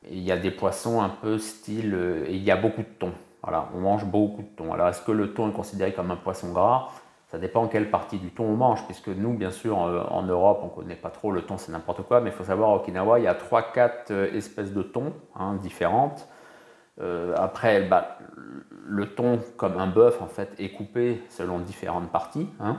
il 0.09 0.19
y 0.19 0.31
a 0.31 0.37
des 0.37 0.51
poissons 0.51 1.01
un 1.01 1.09
peu 1.09 1.39
style, 1.39 2.25
il 2.29 2.43
y 2.43 2.51
a 2.51 2.57
beaucoup 2.57 2.81
de 2.81 2.87
thon. 2.99 3.13
On 3.73 3.79
mange 3.79 4.05
beaucoup 4.05 4.41
de 4.41 4.47
thon. 4.47 4.73
Alors 4.73 4.87
est-ce 4.87 5.01
que 5.01 5.11
le 5.11 5.33
thon 5.33 5.49
est 5.49 5.53
considéré 5.53 5.93
comme 5.93 6.11
un 6.11 6.15
poisson 6.15 6.51
gras? 6.51 6.89
Ça 7.27 7.39
dépend 7.39 7.67
quelle 7.67 7.89
partie 7.89 8.19
du 8.19 8.29
thon 8.29 8.43
on 8.43 8.55
mange, 8.55 8.85
puisque 8.85 9.07
nous, 9.07 9.33
bien 9.33 9.49
sûr, 9.49 9.77
en 9.79 10.21
Europe, 10.21 10.59
on 10.61 10.67
ne 10.67 10.71
connaît 10.71 10.95
pas 10.95 11.09
trop 11.09 11.31
le 11.31 11.41
thon, 11.41 11.57
c'est 11.57 11.71
n'importe 11.71 12.03
quoi, 12.03 12.21
mais 12.21 12.29
il 12.29 12.33
faut 12.33 12.43
savoir, 12.43 12.69
à 12.69 12.75
Okinawa, 12.75 13.17
il 13.19 13.23
y 13.23 13.27
a 13.27 13.33
3-4 13.33 13.91
euh, 14.11 14.31
espèces 14.35 14.71
de 14.71 14.83
thon 14.83 15.13
hein, 15.35 15.55
différentes. 15.55 16.27
Euh, 17.01 17.33
après, 17.35 17.81
bah, 17.81 18.19
le 18.85 19.15
thon, 19.15 19.39
comme 19.57 19.77
un 19.79 19.87
bœuf, 19.87 20.21
en 20.21 20.27
fait, 20.27 20.53
est 20.59 20.73
coupé 20.73 21.23
selon 21.29 21.57
différentes 21.57 22.11
parties. 22.11 22.47
Hein. 22.59 22.77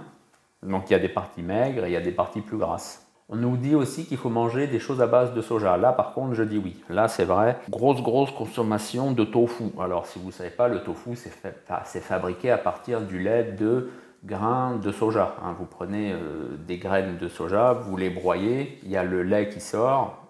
Donc 0.65 0.89
il 0.89 0.93
y 0.93 0.97
a 0.97 0.99
des 0.99 1.09
parties 1.09 1.43
maigres 1.43 1.85
et 1.85 1.89
il 1.89 1.93
y 1.93 1.97
a 1.97 2.01
des 2.01 2.13
parties 2.13 2.41
plus 2.41 2.57
grasses. 2.57 3.04
On 3.31 3.37
nous 3.37 3.57
dit 3.57 3.75
aussi 3.75 4.05
qu'il 4.05 4.19
faut 4.19 4.29
manger 4.29 4.67
des 4.67 4.79
choses 4.79 5.01
à 5.01 5.07
base 5.07 5.33
de 5.33 5.41
soja. 5.41 5.79
Là, 5.79 5.93
par 5.93 6.13
contre, 6.13 6.35
je 6.35 6.43
dis 6.43 6.59
oui. 6.59 6.77
Là, 6.91 7.09
c'est 7.09 7.25
vrai. 7.25 7.59
Grosse, 7.71 8.03
grosse 8.03 8.31
consommation 8.31 9.13
de 9.13 9.25
tofu. 9.25 9.65
Alors, 9.81 10.07
si 10.07 10.19
vous 10.19 10.27
ne 10.27 10.33
savez 10.33 10.51
pas, 10.51 10.69
le 10.69 10.83
tofu, 10.83 11.17
c'est 11.17 12.01
fabriqué 12.01 12.51
à 12.51 12.59
partir 12.59 13.01
du 13.01 13.19
lait 13.19 13.45
de 13.45 13.91
grains 14.25 14.77
de 14.77 14.93
soja. 14.93 15.37
Hein. 15.43 15.55
Vous 15.59 15.65
prenez 15.65 16.13
euh, 16.13 16.57
des 16.67 16.77
graines 16.77 17.17
de 17.17 17.29
soja, 17.29 17.73
vous 17.73 17.97
les 17.97 18.11
broyez, 18.11 18.79
il 18.83 18.91
y 18.91 18.97
a 18.97 19.05
le 19.05 19.23
lait 19.23 19.49
qui 19.49 19.61
sort, 19.61 20.27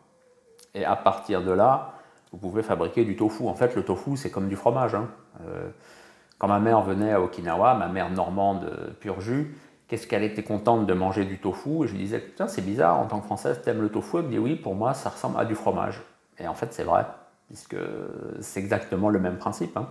et 0.74 0.84
à 0.84 0.96
partir 0.96 1.42
de 1.42 1.52
là, 1.52 1.94
vous 2.32 2.38
pouvez 2.38 2.62
fabriquer 2.62 3.04
du 3.04 3.16
tofu. 3.16 3.46
En 3.46 3.54
fait, 3.54 3.74
le 3.76 3.84
tofu, 3.84 4.16
c'est 4.16 4.30
comme 4.30 4.48
du 4.48 4.56
fromage. 4.56 4.94
Hein. 4.94 5.08
Euh, 5.46 5.68
quand 6.38 6.48
ma 6.48 6.58
mère 6.58 6.82
venait 6.82 7.12
à 7.12 7.20
Okinawa, 7.20 7.74
ma 7.74 7.88
mère 7.88 8.10
normande 8.10 8.96
pur 9.00 9.20
jus, 9.20 9.56
qu'est-ce 9.88 10.06
qu'elle 10.06 10.24
était 10.24 10.42
contente 10.42 10.86
de 10.86 10.94
manger 10.94 11.24
du 11.24 11.38
tofu? 11.38 11.84
Et 11.84 11.86
je 11.86 11.92
lui 11.92 12.00
disais, 12.00 12.18
putain, 12.18 12.48
c'est 12.48 12.62
bizarre, 12.62 12.98
en 12.98 13.06
tant 13.06 13.20
que 13.20 13.26
française, 13.26 13.60
t'aimes 13.62 13.82
le 13.82 13.88
tofu? 13.88 14.18
Elle 14.18 14.24
me 14.24 14.30
dit, 14.30 14.38
oui, 14.38 14.56
pour 14.56 14.74
moi, 14.74 14.94
ça 14.94 15.10
ressemble 15.10 15.38
à 15.38 15.44
du 15.44 15.54
fromage. 15.54 16.02
Et 16.38 16.48
en 16.48 16.54
fait, 16.54 16.72
c'est 16.72 16.84
vrai, 16.84 17.06
puisque 17.46 17.76
c'est 18.40 18.60
exactement 18.60 19.08
le 19.08 19.18
même 19.18 19.38
principe. 19.38 19.76
Hein. 19.76 19.88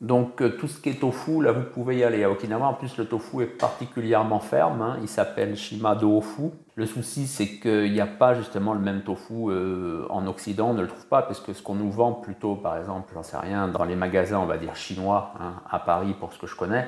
Donc 0.00 0.42
euh, 0.42 0.50
tout 0.50 0.68
ce 0.68 0.78
qui 0.78 0.90
est 0.90 1.00
tofu, 1.00 1.42
là 1.42 1.52
vous 1.52 1.62
pouvez 1.62 1.96
y 1.96 2.04
aller. 2.04 2.22
À 2.22 2.30
Okinawa, 2.30 2.66
en 2.66 2.74
plus 2.74 2.98
le 2.98 3.06
tofu 3.06 3.42
est 3.42 3.46
particulièrement 3.46 4.40
ferme, 4.40 4.82
hein. 4.82 4.98
il 5.00 5.08
s'appelle 5.08 5.56
Shima 5.56 5.94
Dofu. 5.94 6.50
Le 6.74 6.84
souci 6.84 7.26
c'est 7.26 7.46
qu'il 7.46 7.92
n'y 7.92 8.00
a 8.00 8.06
pas 8.06 8.34
justement 8.34 8.74
le 8.74 8.80
même 8.80 9.00
tofu 9.02 9.48
euh, 9.48 10.04
en 10.10 10.26
Occident, 10.26 10.70
on 10.70 10.74
ne 10.74 10.82
le 10.82 10.88
trouve 10.88 11.06
pas, 11.06 11.22
parce 11.22 11.40
que 11.40 11.54
ce 11.54 11.62
qu'on 11.62 11.76
nous 11.76 11.90
vend 11.90 12.12
plutôt, 12.12 12.56
par 12.56 12.76
exemple, 12.76 13.10
j'en 13.14 13.22
sais 13.22 13.38
rien, 13.38 13.68
dans 13.68 13.84
les 13.84 13.96
magasins, 13.96 14.38
on 14.38 14.44
va 14.44 14.58
dire 14.58 14.76
chinois, 14.76 15.32
hein, 15.40 15.54
à 15.70 15.78
Paris 15.78 16.14
pour 16.20 16.34
ce 16.34 16.38
que 16.38 16.46
je 16.46 16.56
connais, 16.56 16.86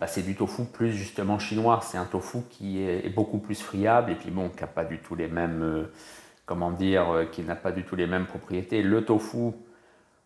bah, 0.00 0.06
c'est 0.06 0.22
du 0.22 0.34
tofu 0.34 0.64
plus 0.64 0.92
justement 0.92 1.38
chinois. 1.38 1.80
C'est 1.82 1.98
un 1.98 2.06
tofu 2.06 2.38
qui 2.50 2.82
est, 2.82 3.08
beaucoup 3.14 3.38
plus 3.38 3.60
friable 3.60 4.10
et 4.12 4.14
puis 4.16 4.30
bon, 4.30 4.48
qui 4.48 4.60
n'a 4.60 4.66
pas 4.66 4.84
du 4.84 4.98
tout 4.98 5.14
les 5.14 5.28
mêmes, 5.28 5.62
euh, 5.62 5.92
comment 6.46 6.72
dire, 6.72 7.28
qui 7.30 7.42
n'a 7.42 7.54
pas 7.54 7.70
du 7.70 7.84
tout 7.84 7.96
les 7.96 8.06
mêmes 8.06 8.26
propriétés. 8.26 8.82
Le 8.82 9.04
tofu 9.04 9.52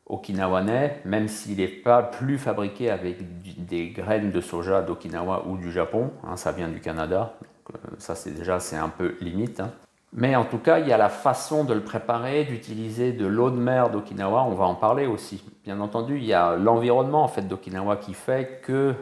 okinawanais, 0.06 1.00
même 1.04 1.28
s'il 1.28 1.58
n'est 1.58 1.68
pas 1.68 2.02
plus 2.02 2.38
fabriqué 2.38 2.90
avec 2.90 3.18
des 3.66 3.88
graines 3.88 4.30
de 4.30 4.40
soja 4.40 4.82
d'Okinawa 4.82 5.46
ou 5.46 5.56
du 5.56 5.72
Japon, 5.72 6.10
hein, 6.24 6.36
ça 6.36 6.52
vient 6.52 6.68
du 6.68 6.80
Canada, 6.80 7.34
euh, 7.70 7.78
ça 7.98 8.14
c'est 8.14 8.32
déjà 8.32 8.60
c'est 8.60 8.76
un 8.76 8.90
peu 8.90 9.16
limite. 9.20 9.60
Hein. 9.60 9.72
Mais 10.16 10.36
en 10.36 10.44
tout 10.44 10.58
cas, 10.58 10.78
il 10.78 10.86
y 10.86 10.92
a 10.92 10.96
la 10.96 11.08
façon 11.08 11.64
de 11.64 11.74
le 11.74 11.80
préparer, 11.80 12.44
d'utiliser 12.44 13.12
de 13.12 13.26
l'eau 13.26 13.50
de 13.50 13.56
mer 13.56 13.90
d'Okinawa, 13.90 14.44
on 14.44 14.54
va 14.54 14.64
en 14.64 14.76
parler 14.76 15.06
aussi. 15.06 15.44
Bien 15.64 15.80
entendu, 15.80 16.18
il 16.18 16.24
y 16.24 16.32
a 16.32 16.54
l'environnement 16.54 17.24
en 17.24 17.28
fait 17.28 17.48
d'Okinawa 17.48 17.96
qui 17.96 18.14
fait 18.14 18.60
que 18.62 18.72
euh, 18.72 18.94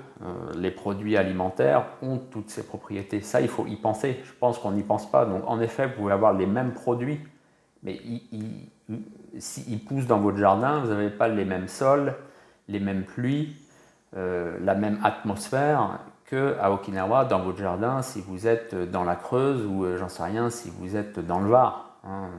les 0.56 0.70
produits 0.70 1.18
alimentaires 1.18 1.84
ont 2.00 2.18
toutes 2.18 2.48
ces 2.48 2.62
propriétés. 2.62 3.20
Ça, 3.20 3.42
il 3.42 3.48
faut 3.48 3.66
y 3.66 3.76
penser. 3.76 4.20
Je 4.24 4.32
pense 4.40 4.58
qu'on 4.58 4.72
n'y 4.72 4.82
pense 4.82 5.10
pas. 5.10 5.26
Donc 5.26 5.42
en 5.46 5.60
effet, 5.60 5.86
vous 5.86 5.94
pouvez 5.94 6.12
avoir 6.14 6.32
les 6.32 6.46
mêmes 6.46 6.72
produits, 6.72 7.20
mais 7.82 8.00
ils 8.32 8.68
s'ils 9.38 9.84
poussent 9.84 10.06
dans 10.06 10.18
votre 10.18 10.38
jardin, 10.38 10.80
vous 10.80 10.88
n'avez 10.88 11.10
pas 11.10 11.28
les 11.28 11.44
mêmes 11.44 11.68
sols, 11.68 12.14
les 12.68 12.80
mêmes 12.80 13.04
pluies, 13.04 13.56
euh, 14.16 14.58
la 14.60 14.74
même 14.74 14.98
atmosphère 15.02 15.98
qu'à 16.32 16.72
Okinawa, 16.72 17.26
dans 17.26 17.40
votre 17.40 17.58
jardin, 17.58 18.00
si 18.00 18.22
vous 18.22 18.46
êtes 18.46 18.74
dans 18.74 19.04
la 19.04 19.16
Creuse 19.16 19.66
ou 19.66 19.84
euh, 19.84 19.98
j'en 19.98 20.08
sais 20.08 20.22
rien, 20.22 20.48
si 20.48 20.70
vous 20.70 20.96
êtes 20.96 21.18
dans 21.18 21.40
le 21.40 21.50
Var. 21.50 21.98
Hein. 22.04 22.30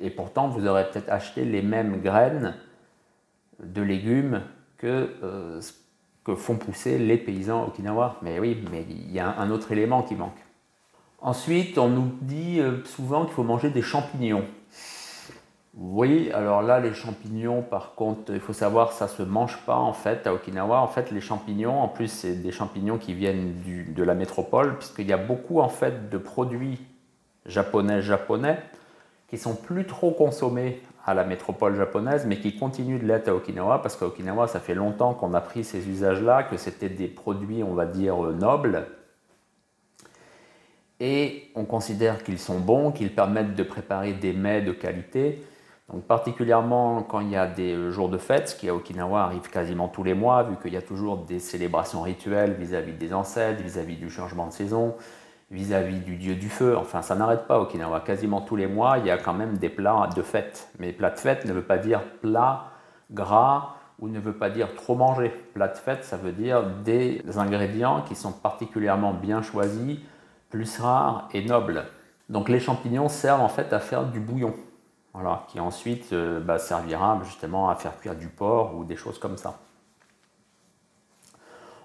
Et 0.00 0.10
pourtant, 0.10 0.48
vous 0.48 0.66
aurez 0.66 0.90
peut-être 0.90 1.08
acheté 1.08 1.44
les 1.44 1.62
mêmes 1.62 2.00
graines 2.02 2.56
de 3.62 3.80
légumes 3.80 4.42
que, 4.76 5.10
euh, 5.22 5.60
que 6.24 6.34
font 6.34 6.56
pousser 6.56 6.98
les 6.98 7.16
paysans 7.16 7.64
Okinawa. 7.68 8.16
Mais 8.22 8.40
oui, 8.40 8.64
mais 8.72 8.84
il 8.90 9.12
y 9.12 9.20
a 9.20 9.38
un 9.38 9.50
autre 9.50 9.70
élément 9.70 10.02
qui 10.02 10.16
manque. 10.16 10.44
Ensuite, 11.20 11.78
on 11.78 11.88
nous 11.88 12.10
dit 12.22 12.60
souvent 12.84 13.24
qu'il 13.24 13.34
faut 13.34 13.42
manger 13.42 13.70
des 13.70 13.82
champignons. 13.82 14.44
Oui, 15.80 16.32
alors 16.34 16.62
là, 16.62 16.80
les 16.80 16.92
champignons, 16.92 17.62
par 17.62 17.94
contre, 17.94 18.32
il 18.32 18.40
faut 18.40 18.52
savoir, 18.52 18.90
ça 18.90 19.06
se 19.06 19.22
mange 19.22 19.58
pas 19.64 19.76
en 19.76 19.92
fait 19.92 20.26
à 20.26 20.34
Okinawa. 20.34 20.80
En 20.80 20.88
fait, 20.88 21.12
les 21.12 21.20
champignons, 21.20 21.80
en 21.80 21.86
plus, 21.86 22.08
c'est 22.08 22.34
des 22.34 22.50
champignons 22.50 22.98
qui 22.98 23.14
viennent 23.14 23.54
de 23.94 24.02
la 24.02 24.14
métropole, 24.14 24.76
puisqu'il 24.76 25.06
y 25.06 25.12
a 25.12 25.16
beaucoup 25.16 25.60
en 25.60 25.68
fait 25.68 26.10
de 26.10 26.18
produits 26.18 26.80
japonais 27.46 28.02
japonais 28.02 28.58
qui 29.28 29.38
sont 29.38 29.54
plus 29.54 29.86
trop 29.86 30.10
consommés 30.10 30.82
à 31.06 31.14
la 31.14 31.24
métropole 31.24 31.76
japonaise, 31.76 32.26
mais 32.26 32.40
qui 32.40 32.56
continuent 32.56 33.00
de 33.00 33.06
l'être 33.06 33.28
à 33.28 33.34
Okinawa, 33.34 33.80
parce 33.80 33.94
qu'à 33.94 34.06
Okinawa, 34.06 34.48
ça 34.48 34.58
fait 34.58 34.74
longtemps 34.74 35.14
qu'on 35.14 35.32
a 35.32 35.40
pris 35.40 35.62
ces 35.62 35.88
usages-là, 35.88 36.42
que 36.42 36.56
c'était 36.56 36.88
des 36.88 37.06
produits, 37.06 37.62
on 37.62 37.74
va 37.74 37.86
dire, 37.86 38.16
nobles. 38.16 38.84
Et 40.98 41.52
on 41.54 41.64
considère 41.64 42.24
qu'ils 42.24 42.40
sont 42.40 42.58
bons, 42.58 42.90
qu'ils 42.90 43.14
permettent 43.14 43.54
de 43.54 43.62
préparer 43.62 44.12
des 44.12 44.32
mets 44.32 44.60
de 44.60 44.72
qualité. 44.72 45.40
Donc 45.92 46.04
particulièrement 46.04 47.02
quand 47.02 47.20
il 47.20 47.30
y 47.30 47.36
a 47.36 47.46
des 47.46 47.90
jours 47.90 48.10
de 48.10 48.18
fête, 48.18 48.50
ce 48.50 48.56
qui 48.56 48.68
à 48.68 48.74
Okinawa 48.74 49.22
arrive 49.22 49.48
quasiment 49.48 49.88
tous 49.88 50.04
les 50.04 50.14
mois, 50.14 50.42
vu 50.42 50.56
qu'il 50.60 50.74
y 50.74 50.76
a 50.76 50.82
toujours 50.82 51.18
des 51.18 51.38
célébrations 51.38 52.02
rituelles 52.02 52.52
vis-à-vis 52.52 52.92
des 52.92 53.14
ancêtres, 53.14 53.62
vis-à-vis 53.62 53.96
du 53.96 54.10
changement 54.10 54.46
de 54.46 54.52
saison, 54.52 54.94
vis-à-vis 55.50 56.00
du 56.00 56.16
dieu 56.16 56.34
du 56.34 56.50
feu. 56.50 56.76
Enfin, 56.76 57.00
ça 57.00 57.14
n'arrête 57.14 57.46
pas 57.46 57.58
Okinawa. 57.58 58.00
Quasiment 58.00 58.42
tous 58.42 58.56
les 58.56 58.66
mois, 58.66 58.98
il 58.98 59.06
y 59.06 59.10
a 59.10 59.16
quand 59.16 59.32
même 59.32 59.56
des 59.56 59.70
plats 59.70 60.10
de 60.14 60.20
fête. 60.20 60.68
Mais 60.78 60.92
plat 60.92 61.10
de 61.10 61.18
fête 61.18 61.46
ne 61.46 61.54
veut 61.54 61.62
pas 61.62 61.78
dire 61.78 62.02
plat 62.20 62.64
gras 63.10 63.76
ou 63.98 64.08
ne 64.08 64.20
veut 64.20 64.34
pas 64.34 64.50
dire 64.50 64.74
trop 64.74 64.94
manger. 64.94 65.30
Plat 65.54 65.68
de 65.68 65.78
fête, 65.78 66.04
ça 66.04 66.18
veut 66.18 66.32
dire 66.32 66.64
des 66.84 67.22
ingrédients 67.36 68.02
qui 68.02 68.14
sont 68.14 68.32
particulièrement 68.32 69.14
bien 69.14 69.40
choisis, 69.40 69.98
plus 70.50 70.78
rares 70.78 71.30
et 71.32 71.42
nobles. 71.42 71.84
Donc 72.28 72.50
les 72.50 72.60
champignons 72.60 73.08
servent 73.08 73.40
en 73.40 73.48
fait 73.48 73.72
à 73.72 73.80
faire 73.80 74.04
du 74.04 74.20
bouillon 74.20 74.52
qui 75.48 75.60
ensuite 75.60 76.12
euh, 76.12 76.40
bah, 76.40 76.58
servira 76.58 77.20
justement 77.24 77.68
à 77.68 77.74
faire 77.74 77.98
cuire 77.98 78.14
du 78.14 78.28
porc 78.28 78.76
ou 78.76 78.84
des 78.84 78.96
choses 78.96 79.18
comme 79.18 79.36
ça. 79.36 79.58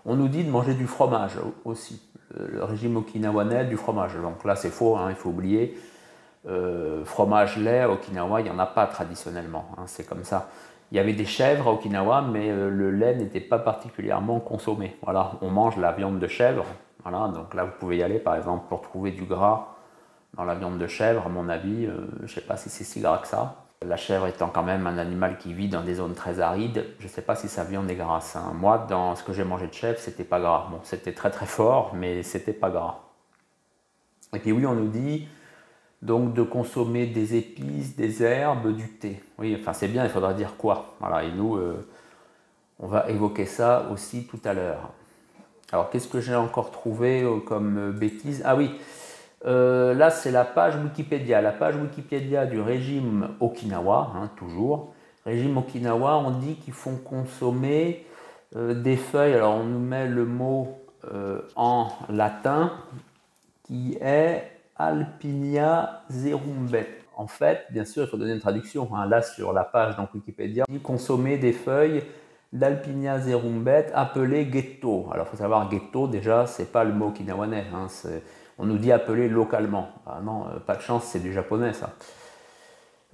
On 0.05 0.15
nous 0.15 0.27
dit 0.27 0.43
de 0.43 0.49
manger 0.49 0.73
du 0.73 0.85
fromage 0.85 1.33
aussi. 1.65 2.01
Le 2.35 2.63
régime 2.63 2.97
okinawanais 2.97 3.65
du 3.65 3.77
fromage. 3.77 4.15
Donc 4.15 4.43
là, 4.43 4.55
c'est 4.55 4.69
faux, 4.69 4.97
hein, 4.97 5.07
il 5.09 5.15
faut 5.15 5.29
oublier. 5.29 5.77
Euh, 6.45 7.05
fromage 7.05 7.57
lait 7.57 7.85
Okinawa, 7.85 8.41
il 8.41 8.43
n'y 8.43 8.49
en 8.49 8.59
a 8.59 8.65
pas 8.65 8.85
traditionnellement. 8.87 9.65
Hein, 9.77 9.83
c'est 9.85 10.05
comme 10.05 10.23
ça. 10.23 10.49
Il 10.91 10.97
y 10.97 10.99
avait 10.99 11.13
des 11.13 11.25
chèvres 11.25 11.69
à 11.69 11.71
Okinawa, 11.71 12.21
mais 12.21 12.49
euh, 12.51 12.69
le 12.69 12.91
lait 12.91 13.15
n'était 13.15 13.39
pas 13.39 13.59
particulièrement 13.59 14.39
consommé. 14.39 14.97
Voilà, 15.03 15.33
on 15.41 15.49
mange 15.49 15.77
la 15.77 15.93
viande 15.93 16.19
de 16.19 16.27
chèvre. 16.27 16.65
Voilà, 17.03 17.29
donc 17.29 17.53
là, 17.53 17.63
vous 17.63 17.71
pouvez 17.79 17.97
y 17.97 18.03
aller 18.03 18.19
par 18.19 18.35
exemple 18.35 18.65
pour 18.67 18.81
trouver 18.81 19.11
du 19.11 19.23
gras 19.23 19.72
dans 20.33 20.45
la 20.45 20.55
viande 20.55 20.77
de 20.77 20.87
chèvre, 20.87 21.25
à 21.25 21.29
mon 21.29 21.49
avis, 21.49 21.85
euh, 21.85 22.07
je 22.19 22.23
ne 22.23 22.27
sais 22.27 22.41
pas 22.41 22.57
si 22.57 22.69
c'est 22.69 22.83
si 22.83 23.01
gras 23.01 23.19
que 23.19 23.27
ça. 23.27 23.65
La 23.85 23.97
chèvre 23.97 24.27
étant 24.27 24.47
quand 24.47 24.63
même 24.63 24.87
un 24.87 24.97
animal 24.97 25.37
qui 25.37 25.53
vit 25.53 25.67
dans 25.67 25.83
des 25.83 25.95
zones 25.95 26.13
très 26.13 26.39
arides, 26.39 26.85
je 26.99 27.03
ne 27.03 27.09
sais 27.09 27.21
pas 27.21 27.35
si 27.35 27.49
sa 27.49 27.63
viande 27.63 27.89
est 27.91 27.95
grasse. 27.95 28.35
Hein. 28.35 28.53
Moi, 28.55 28.85
dans 28.89 29.15
ce 29.15 29.23
que 29.23 29.33
j'ai 29.33 29.43
mangé 29.43 29.67
de 29.67 29.73
chèvre, 29.73 29.99
c'était 29.99 30.23
pas 30.23 30.39
gras. 30.39 30.67
Bon, 30.71 30.79
c'était 30.83 31.11
très 31.13 31.29
très 31.29 31.45
fort, 31.45 31.93
mais 31.93 32.23
c'était 32.23 32.53
pas 32.53 32.69
gras. 32.69 32.99
Et 34.33 34.39
puis 34.39 34.51
oui, 34.51 34.65
on 34.65 34.73
nous 34.73 34.87
dit 34.87 35.27
donc 36.01 36.33
de 36.33 36.43
consommer 36.43 37.05
des 37.05 37.35
épices, 37.35 37.95
des 37.95 38.23
herbes, 38.23 38.75
du 38.75 38.89
thé. 38.89 39.21
Oui, 39.37 39.55
enfin 39.59 39.73
c'est 39.73 39.87
bien, 39.87 40.03
il 40.03 40.09
faudra 40.09 40.33
dire 40.33 40.55
quoi. 40.57 40.95
Voilà, 40.99 41.23
et 41.23 41.31
nous, 41.31 41.55
euh, 41.55 41.87
on 42.79 42.87
va 42.87 43.09
évoquer 43.09 43.45
ça 43.45 43.87
aussi 43.91 44.27
tout 44.27 44.39
à 44.43 44.53
l'heure. 44.53 44.89
Alors, 45.71 45.89
qu'est-ce 45.89 46.07
que 46.07 46.19
j'ai 46.19 46.35
encore 46.35 46.71
trouvé 46.71 47.23
euh, 47.23 47.39
comme 47.39 47.91
bêtise? 47.91 48.43
Ah 48.45 48.55
oui, 48.55 48.71
euh, 49.45 49.93
là, 49.93 50.09
c'est 50.09 50.31
la 50.31 50.45
page 50.45 50.75
Wikipédia. 50.75 51.41
La 51.41 51.51
page 51.51 51.75
Wikipédia 51.75 52.45
du 52.45 52.59
régime 52.59 53.29
Okinawa, 53.39 54.13
hein, 54.15 54.29
toujours. 54.37 54.93
Régime 55.25 55.57
Okinawa, 55.57 56.17
on 56.17 56.31
dit 56.31 56.55
qu'ils 56.55 56.73
font 56.73 56.95
consommer 56.95 58.05
euh, 58.55 58.73
des 58.73 58.95
feuilles. 58.95 59.33
Alors, 59.33 59.55
on 59.55 59.65
nous 59.65 59.79
met 59.79 60.07
le 60.07 60.25
mot 60.25 60.79
euh, 61.11 61.41
en 61.55 61.89
latin 62.09 62.71
qui 63.63 63.97
est 64.01 64.49
Alpinia 64.77 66.03
zerumbet. 66.09 66.87
En 67.15 67.27
fait, 67.27 67.65
bien 67.69 67.85
sûr, 67.85 68.03
il 68.03 68.09
faut 68.09 68.17
donner 68.17 68.33
une 68.33 68.39
traduction. 68.39 68.89
Hein. 68.95 69.05
Là, 69.07 69.21
sur 69.21 69.53
la 69.53 69.63
page 69.63 69.97
donc, 69.97 70.13
Wikipédia, 70.13 70.63
on 70.69 70.71
dit 70.71 70.79
consommer 70.79 71.37
des 71.37 71.53
feuilles 71.53 72.03
d'Alpinia 72.53 73.19
zerumbet 73.19 73.87
appelées 73.93 74.45
ghetto. 74.45 75.09
Alors, 75.11 75.25
il 75.27 75.31
faut 75.31 75.37
savoir, 75.37 75.67
ghetto, 75.69 76.07
déjà, 76.07 76.45
c'est 76.45 76.71
pas 76.71 76.85
le 76.85 76.93
mot 76.93 77.07
okinawanais. 77.07 77.65
Hein, 77.73 77.87
on 78.63 78.65
nous 78.65 78.77
dit 78.77 78.93
appeler 78.93 79.27
localement. 79.27 79.89
Vraiment, 80.05 80.47
euh, 80.47 80.59
pas 80.59 80.75
de 80.75 80.81
chance, 80.81 81.03
c'est 81.03 81.19
du 81.19 81.33
japonais 81.33 81.73
ça. 81.73 81.89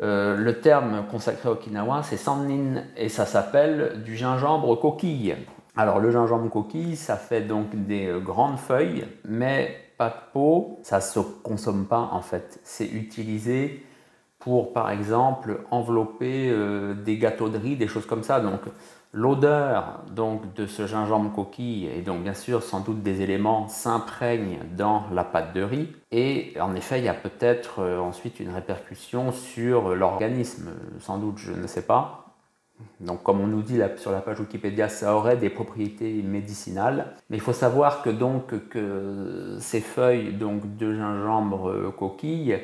Euh, 0.01 0.37
le 0.37 0.61
terme 0.61 1.05
consacré 1.11 1.49
à 1.49 1.53
Okinawa, 1.53 2.03
c'est 2.03 2.17
sannin 2.17 2.83
et 2.95 3.09
ça 3.09 3.25
s'appelle 3.25 4.03
du 4.05 4.15
gingembre 4.15 4.79
coquille. 4.79 5.35
Alors 5.75 5.99
le 5.99 6.11
gingembre 6.11 6.49
coquille, 6.49 6.95
ça 6.95 7.17
fait 7.17 7.41
donc 7.41 7.75
des 7.75 8.07
euh, 8.07 8.19
grandes 8.19 8.59
feuilles, 8.59 9.05
mais 9.27 9.75
pas 9.97 10.09
de 10.09 10.31
peau. 10.33 10.79
Ça 10.83 11.01
se 11.01 11.19
consomme 11.19 11.85
pas 11.85 12.09
en 12.11 12.21
fait. 12.21 12.59
C'est 12.63 12.87
utilisé 12.87 13.83
pour 14.37 14.71
par 14.71 14.91
exemple 14.91 15.61
envelopper 15.69 16.55
des 17.03 17.17
gâteaux 17.17 17.49
de 17.49 17.57
riz, 17.57 17.75
des 17.75 17.89
choses 17.89 18.05
comme 18.05 18.23
ça. 18.23 18.39
Donc 18.39 18.61
L'odeur 19.11 20.03
de 20.55 20.67
ce 20.67 20.85
gingembre 20.85 21.33
coquille 21.33 21.87
et 21.87 22.01
donc 22.01 22.21
bien 22.21 22.35
sûr 22.35 22.61
sans 22.61 22.81
doute 22.81 23.01
des 23.01 23.21
éléments 23.21 23.67
s'imprègnent 23.67 24.59
dans 24.77 25.03
la 25.11 25.23
pâte 25.23 25.53
de 25.53 25.63
riz. 25.63 25.89
Et 26.11 26.53
en 26.61 26.75
effet 26.75 26.99
il 26.99 27.05
y 27.05 27.09
a 27.09 27.15
peut-être 27.15 27.79
euh, 27.79 27.99
ensuite 27.99 28.39
une 28.39 28.51
répercussion 28.51 29.31
sur 29.31 29.95
l'organisme, 29.95 30.69
sans 30.99 31.17
doute 31.17 31.39
je 31.39 31.51
ne 31.51 31.65
sais 31.65 31.81
pas. 31.81 32.35
Donc 32.99 33.23
comme 33.23 33.41
on 33.41 33.47
nous 33.47 33.63
dit 33.63 33.79
sur 33.97 34.11
la 34.11 34.21
page 34.21 34.39
Wikipédia, 34.39 34.89
ça 34.89 35.15
aurait 35.15 35.37
des 35.37 35.49
propriétés 35.49 36.21
médicinales, 36.21 37.15
mais 37.29 37.37
il 37.37 37.41
faut 37.41 37.51
savoir 37.51 38.03
que 38.03 38.09
donc 38.11 38.53
ces 39.59 39.81
feuilles 39.81 40.33
donc 40.33 40.77
de 40.77 40.93
gingembre 40.93 41.91
coquille 41.97 42.59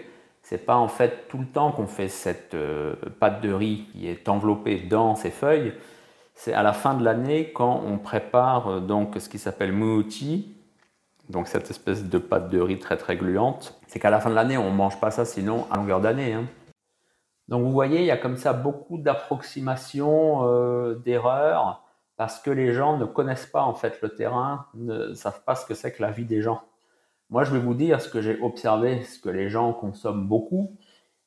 c'est 0.46 0.64
pas 0.64 0.76
en 0.76 0.88
fait 0.88 1.28
tout 1.28 1.40
le 1.40 1.48
temps 1.48 1.72
qu'on 1.72 1.88
fait 1.88 2.08
cette 2.08 2.54
euh, 2.54 2.94
pâte 3.20 3.42
de 3.42 3.52
riz 3.52 3.88
qui 3.92 4.08
est 4.08 4.30
enveloppée 4.30 4.78
dans 4.78 5.16
ces 5.16 5.32
feuilles, 5.32 5.74
c'est 6.36 6.54
à 6.54 6.62
la 6.62 6.74
fin 6.74 6.94
de 6.94 7.04
l'année 7.04 7.52
quand 7.52 7.82
on 7.86 7.98
prépare 7.98 8.68
euh, 8.68 8.80
donc 8.80 9.16
ce 9.18 9.30
qui 9.30 9.40
s'appelle 9.40 9.72
muuchi. 9.72 10.56
donc 11.30 11.48
cette 11.48 11.70
espèce 11.72 12.04
de 12.04 12.18
pâte 12.18 12.50
de 12.50 12.60
riz 12.60 12.78
très 12.78 12.98
très 12.98 13.16
gluante. 13.16 13.80
C'est 13.88 14.00
qu'à 14.00 14.10
la 14.10 14.20
fin 14.20 14.30
de 14.30 14.36
l'année, 14.36 14.58
on 14.58 14.70
ne 14.72 14.76
mange 14.76 15.00
pas 15.00 15.12
ça 15.12 15.26
sinon 15.26 15.66
à 15.72 15.78
longueur 15.78 16.02
d'année. 16.02 16.34
Hein. 16.34 16.46
Donc 17.48 17.64
vous 17.64 17.72
voyez, 17.72 18.00
il 18.00 18.06
y 18.06 18.12
a 18.12 18.18
comme 18.18 18.38
ça 18.38 18.54
beaucoup 18.54 18.98
d'approximations, 18.98 20.48
euh, 20.48 20.96
d'erreurs, 20.96 21.84
parce 22.18 22.40
que 22.40 22.52
les 22.52 22.74
gens 22.74 22.98
ne 22.98 23.06
connaissent 23.06 23.46
pas 23.46 23.64
en 23.64 23.74
fait 23.74 24.02
le 24.02 24.10
terrain, 24.10 24.66
ne 24.74 25.14
savent 25.14 25.44
pas 25.44 25.56
ce 25.56 25.66
que 25.66 25.74
c'est 25.74 25.92
que 25.92 26.02
la 26.02 26.12
vie 26.12 26.26
des 26.26 26.42
gens. 26.42 26.62
Moi, 27.30 27.44
je 27.44 27.52
vais 27.52 27.60
vous 27.60 27.74
dire 27.74 28.02
ce 28.02 28.10
que 28.10 28.22
j'ai 28.22 28.40
observé, 28.42 29.04
ce 29.04 29.20
que 29.20 29.30
les 29.30 29.50
gens 29.50 29.74
consomment 29.74 30.28
beaucoup, 30.28 30.76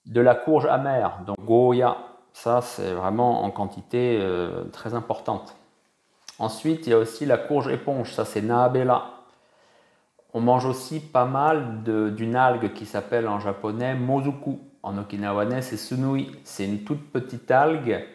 de 0.07 0.21
la 0.21 0.35
courge 0.35 0.67
amère, 0.67 1.21
donc 1.27 1.37
Goya. 1.45 1.97
Ça, 2.41 2.61
c'est 2.61 2.93
vraiment 2.93 3.43
en 3.43 3.51
quantité 3.51 4.17
euh, 4.21 4.63
très 4.73 4.95
importante. 4.95 5.57
Ensuite, 6.39 6.87
il 6.87 6.91
y 6.91 6.93
a 6.93 6.99
aussi 6.99 7.27
la 7.27 7.37
courge 7.37 7.67
éponge, 7.67 8.13
ça 8.13 8.25
c'est 8.25 8.43
Naabela. 8.43 9.07
On 10.35 10.41
mange 10.41 10.65
aussi 10.65 11.01
pas 11.01 11.25
mal 11.25 11.83
d'une 11.83 12.37
algue 12.37 12.73
qui 12.75 12.87
s'appelle 12.87 13.27
en 13.27 13.41
japonais 13.41 13.97
mozuku. 13.97 14.61
En 14.85 14.97
okinawanais, 14.99 15.63
c'est 15.63 15.77
sunui. 15.77 16.31
C'est 16.45 16.65
une 16.65 16.85
toute 16.85 17.11
petite 17.11 17.51
algue 17.51 18.07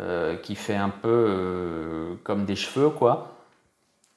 euh, 0.00 0.34
qui 0.38 0.56
fait 0.56 0.74
un 0.74 0.90
peu 0.90 1.08
euh, 1.08 2.14
comme 2.24 2.46
des 2.46 2.56
cheveux, 2.56 2.90
quoi. 2.90 3.36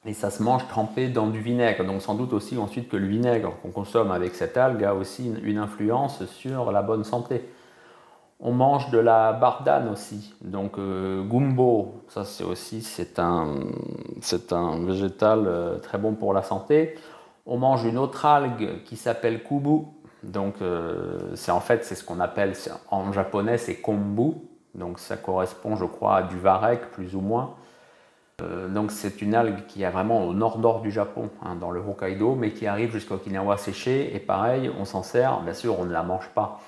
Et 0.08 0.14
ça 0.14 0.32
se 0.32 0.42
mange 0.42 0.68
trempé 0.68 1.08
dans 1.08 1.28
du 1.28 1.40
vinaigre. 1.40 1.86
Donc 1.86 2.02
sans 2.02 2.16
doute 2.16 2.34
aussi 2.34 2.58
ensuite 2.58 2.90
que 2.90 2.98
le 2.98 3.06
vinaigre 3.06 3.54
qu'on 3.62 3.70
consomme 3.70 4.10
avec 4.10 4.34
cette 4.34 4.58
algue 4.58 4.84
a 4.84 4.96
aussi 4.96 5.32
une 5.44 5.60
influence 5.60 6.26
sur 6.26 6.72
la 6.72 6.82
bonne 6.82 7.04
santé. 7.04 7.48
On 8.42 8.54
mange 8.54 8.90
de 8.90 8.98
la 8.98 9.34
bardane 9.34 9.90
aussi, 9.90 10.34
donc 10.40 10.78
euh, 10.78 11.22
gumbo, 11.24 12.06
ça 12.08 12.24
c'est 12.24 12.46
aussi 12.46 12.82
c'est 12.82 13.20
un, 13.20 13.56
c'est 14.22 14.54
un 14.54 14.86
végétal 14.86 15.44
euh, 15.46 15.78
très 15.78 15.98
bon 15.98 16.14
pour 16.14 16.34
la 16.34 16.42
santé. 16.42 16.96
On 17.46 17.58
mange 17.58 17.84
une 17.84 17.98
autre 17.98 18.26
algue 18.26 18.82
qui 18.86 18.96
s'appelle 18.96 19.44
kubu, 19.44 19.82
donc 20.24 20.62
euh, 20.62 21.20
c'est 21.36 21.52
en 21.52 21.60
fait 21.60 21.84
c'est 21.84 21.96
ce 21.96 22.04
qu'on 22.06 22.22
appelle 22.22 22.54
en 22.92 23.12
japonais 23.12 23.58
c'est 23.58 23.82
kombu, 23.82 24.36
donc 24.74 25.00
ça 25.00 25.18
correspond 25.18 25.76
je 25.76 25.84
crois 25.84 26.16
à 26.16 26.24
du 26.24 26.40
varech 26.40 26.92
plus 26.94 27.16
ou 27.16 27.22
moins. 27.22 27.56
donc 28.70 28.92
c'est 28.92 29.22
une 29.22 29.36
algue 29.36 29.66
qui 29.68 29.84
est 29.84 29.90
vraiment 29.90 30.26
au 30.26 30.34
nord-nord 30.34 30.80
du 30.80 30.92
Japon, 30.92 31.30
hein, 31.44 31.56
dans 31.56 31.72
le 31.72 31.82
Hokkaido, 31.82 32.36
mais 32.36 32.52
qui 32.52 32.68
arrive 32.68 32.94
jusqu'à 32.94 33.16
Okinawa 33.16 33.58
séché. 33.58 34.16
Et 34.16 34.20
pareil 34.20 34.72
on 34.80 34.86
s'en 34.86 35.04
sert, 35.04 35.42
bien 35.42 35.54
sûr 35.54 35.78
on 35.78 35.84
ne 35.84 35.92
la 35.92 36.04
mange 36.04 36.30
pas 36.30 36.62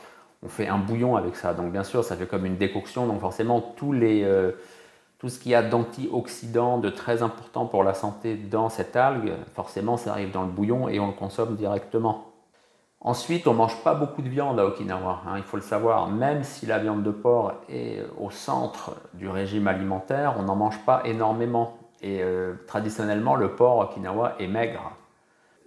on 0.43 0.49
fait 0.49 0.67
un 0.67 0.77
bouillon 0.77 1.15
avec 1.15 1.35
ça. 1.35 1.53
Donc 1.53 1.71
bien 1.71 1.83
sûr, 1.83 2.03
ça 2.03 2.15
fait 2.15 2.25
comme 2.25 2.45
une 2.45 2.57
décoction. 2.57 3.05
Donc 3.07 3.19
forcément, 3.19 3.61
tous 3.61 3.93
les, 3.93 4.23
euh, 4.23 4.51
tout 5.19 5.29
ce 5.29 5.39
qu'il 5.39 5.51
y 5.51 5.55
a 5.55 5.61
d'antioxydants, 5.61 6.79
de 6.79 6.89
très 6.89 7.21
important 7.21 7.65
pour 7.65 7.83
la 7.83 7.93
santé 7.93 8.35
dans 8.35 8.69
cette 8.69 8.95
algue, 8.95 9.33
forcément, 9.53 9.97
ça 9.97 10.11
arrive 10.11 10.31
dans 10.31 10.43
le 10.43 10.49
bouillon 10.49 10.89
et 10.89 10.99
on 10.99 11.07
le 11.07 11.13
consomme 11.13 11.55
directement. 11.55 12.31
Ensuite, 13.03 13.47
on 13.47 13.53
ne 13.53 13.57
mange 13.57 13.83
pas 13.83 13.95
beaucoup 13.95 14.21
de 14.21 14.29
viande 14.29 14.59
à 14.59 14.65
Okinawa, 14.65 15.21
hein, 15.25 15.33
il 15.37 15.43
faut 15.43 15.57
le 15.57 15.63
savoir. 15.63 16.07
Même 16.07 16.43
si 16.43 16.67
la 16.67 16.77
viande 16.77 17.01
de 17.01 17.09
porc 17.09 17.53
est 17.67 18.03
au 18.19 18.29
centre 18.29 18.95
du 19.15 19.27
régime 19.27 19.67
alimentaire, 19.67 20.35
on 20.37 20.43
n'en 20.43 20.55
mange 20.55 20.79
pas 20.85 21.01
énormément. 21.05 21.79
Et 22.03 22.21
euh, 22.21 22.53
traditionnellement, 22.67 23.35
le 23.35 23.55
porc 23.55 23.81
à 23.81 23.85
Okinawa 23.85 24.35
est 24.37 24.47
maigre. 24.47 24.91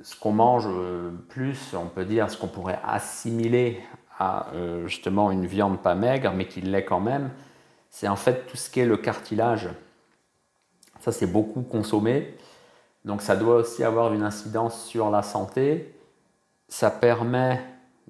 Ce 0.01 0.19
qu'on 0.19 0.33
mange 0.33 0.69
euh, 0.69 1.11
plus, 1.29 1.75
on 1.75 1.87
peut 1.87 2.05
dire, 2.05 2.31
ce 2.31 2.37
qu'on 2.37 2.47
pourrait 2.47 2.79
assimiler 2.87 3.81
à 4.19 4.49
euh, 4.55 4.87
justement 4.87 5.31
une 5.31 5.47
viande 5.47 5.81
pas 5.81 5.95
maigre, 5.95 6.33
mais 6.35 6.47
qui 6.47 6.61
l'est 6.61 6.85
quand 6.85 7.01
même, 7.01 7.31
c'est 7.91 8.09
en 8.09 8.17
fait 8.17 8.47
tout 8.47 8.57
ce 8.57 8.71
qui 8.71 8.81
est 8.81 8.87
le 8.87 8.97
cartilage. 8.97 9.69
Ça, 11.01 11.13
c'est 11.13 11.27
beaucoup 11.27 11.63
consommé. 11.63 12.37
Donc 13.05 13.23
ça 13.23 13.37
doit 13.37 13.57
aussi 13.57 13.85
avoir 13.85 14.15
une 14.15 14.23
incidence 14.23 14.85
sur 14.85 15.11
la 15.11 15.23
santé. 15.23 15.95
Ça 16.69 16.91
permet 16.91 17.63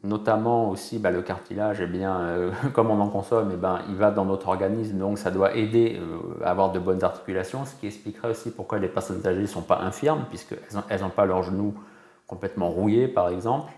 notamment 0.04 0.70
aussi 0.70 0.99
bah, 0.99 1.11
le 1.11 1.23
cartilage, 1.23 1.80
eh 1.80 1.87
bien, 1.87 2.20
euh, 2.20 2.50
comme 2.73 2.90
on 2.90 3.00
en 3.00 3.08
consomme, 3.08 3.50
eh 3.52 3.56
ben, 3.56 3.80
il 3.88 3.96
va 3.96 4.11
dans 4.11 4.25
notre 4.25 4.49
organisme, 4.49 4.99
donc 4.99 5.18
ça 5.18 5.30
doit 5.30 5.56
aider 5.56 5.99
euh, 5.99 6.44
à 6.44 6.50
avoir 6.50 6.70
de 6.72 6.78
bonnes 6.78 7.02
articulations, 7.02 7.64
ce 7.64 7.74
qui 7.74 7.87
expliquerait 7.87 8.31
aussi 8.31 8.50
pourquoi 8.50 8.78
les 8.78 8.88
personnes 8.88 9.26
âgées 9.26 9.40
ne 9.40 9.46
sont 9.46 9.62
pas 9.62 9.81
infirmes, 9.81 10.26
puisqu'elles 10.28 11.00
n'ont 11.00 11.09
pas 11.09 11.24
leurs 11.24 11.42
genoux 11.42 11.74
complètement 12.26 12.68
rouillés, 12.68 13.09
par 13.09 13.31
exemple. 13.31 13.72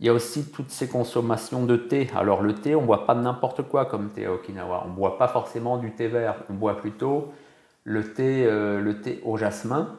Il 0.00 0.06
y 0.06 0.08
a 0.08 0.14
aussi 0.14 0.50
toutes 0.50 0.70
ces 0.70 0.88
consommations 0.88 1.66
de 1.66 1.76
thé. 1.76 2.08
Alors 2.16 2.40
le 2.40 2.54
thé, 2.54 2.74
on 2.74 2.80
ne 2.80 2.86
boit 2.86 3.04
pas 3.04 3.14
n'importe 3.14 3.62
quoi 3.62 3.84
comme 3.84 4.08
thé 4.08 4.24
à 4.24 4.32
Okinawa. 4.32 4.84
On 4.86 4.90
ne 4.90 4.94
boit 4.94 5.18
pas 5.18 5.28
forcément 5.28 5.76
du 5.76 5.92
thé 5.92 6.08
vert. 6.08 6.36
On 6.48 6.54
boit 6.54 6.78
plutôt 6.78 7.34
le 7.84 8.14
thé, 8.14 8.46
euh, 8.46 8.80
le 8.80 9.02
thé 9.02 9.20
au 9.24 9.36
jasmin 9.36 9.98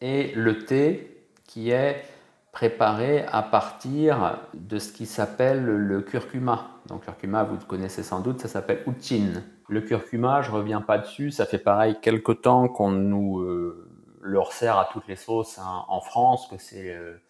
et 0.00 0.32
le 0.36 0.64
thé 0.64 1.24
qui 1.44 1.70
est 1.70 2.04
préparé 2.52 3.24
à 3.32 3.42
partir 3.42 4.38
de 4.54 4.78
ce 4.78 4.92
qui 4.92 5.06
s'appelle 5.06 5.64
le 5.64 6.02
curcuma. 6.02 6.68
Donc 6.86 7.02
curcuma, 7.02 7.42
vous 7.42 7.56
le 7.56 7.64
connaissez 7.66 8.04
sans 8.04 8.20
doute, 8.20 8.40
ça 8.40 8.48
s'appelle 8.48 8.84
uchin. 8.86 9.42
Le 9.68 9.80
curcuma, 9.80 10.42
je 10.42 10.52
ne 10.52 10.56
reviens 10.56 10.80
pas 10.80 10.98
dessus, 10.98 11.32
ça 11.32 11.46
fait 11.46 11.58
pareil 11.58 11.98
quelque 12.00 12.32
temps 12.32 12.68
qu'on 12.68 12.92
nous 12.92 13.40
euh, 13.40 13.88
le 14.22 14.38
resserre 14.38 14.78
à 14.78 14.88
toutes 14.92 15.08
les 15.08 15.16
sauces 15.16 15.58
hein, 15.58 15.84
en 15.88 16.00
France, 16.00 16.46
que 16.48 16.58
c'est... 16.58 16.94
Euh, 16.94 17.20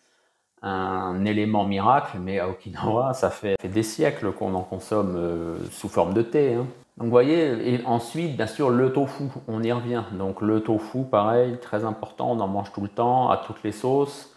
un 0.67 1.25
élément 1.25 1.65
miracle, 1.65 2.19
mais 2.21 2.39
à 2.41 2.49
Okinawa, 2.49 3.15
ça 3.15 3.31
fait, 3.31 3.57
des 3.63 3.83
siècles 3.83 4.33
qu'on 4.33 4.55
en 4.55 4.63
consomme 4.63 5.15
euh, 5.17 5.59
sous 5.71 5.89
forme 5.89 6.13
de 6.13 6.23
thé. 6.23 6.55
Hein. 6.55 6.67
Donc 6.97 7.07
vous 7.07 7.11
voyez, 7.11 7.75
et 7.75 7.85
ensuite, 7.85 8.37
bien 8.37 8.47
sûr, 8.47 8.71
le 8.71 8.93
tofu, 8.93 9.25
on 9.49 9.63
y 9.63 9.71
revient. 9.71 10.03
Donc 10.13 10.41
le 10.41 10.61
tofu, 10.61 11.05
pareil, 11.05 11.59
très 11.61 11.85
important, 11.85 12.33
on 12.33 12.41
en 12.41 12.49
mange 12.49 12.73
tout 12.73 12.81
le 12.81 12.89
temps, 12.89 13.31
à 13.31 13.37
toutes 13.37 13.63
les 13.63 13.73
sauces, 13.73 14.35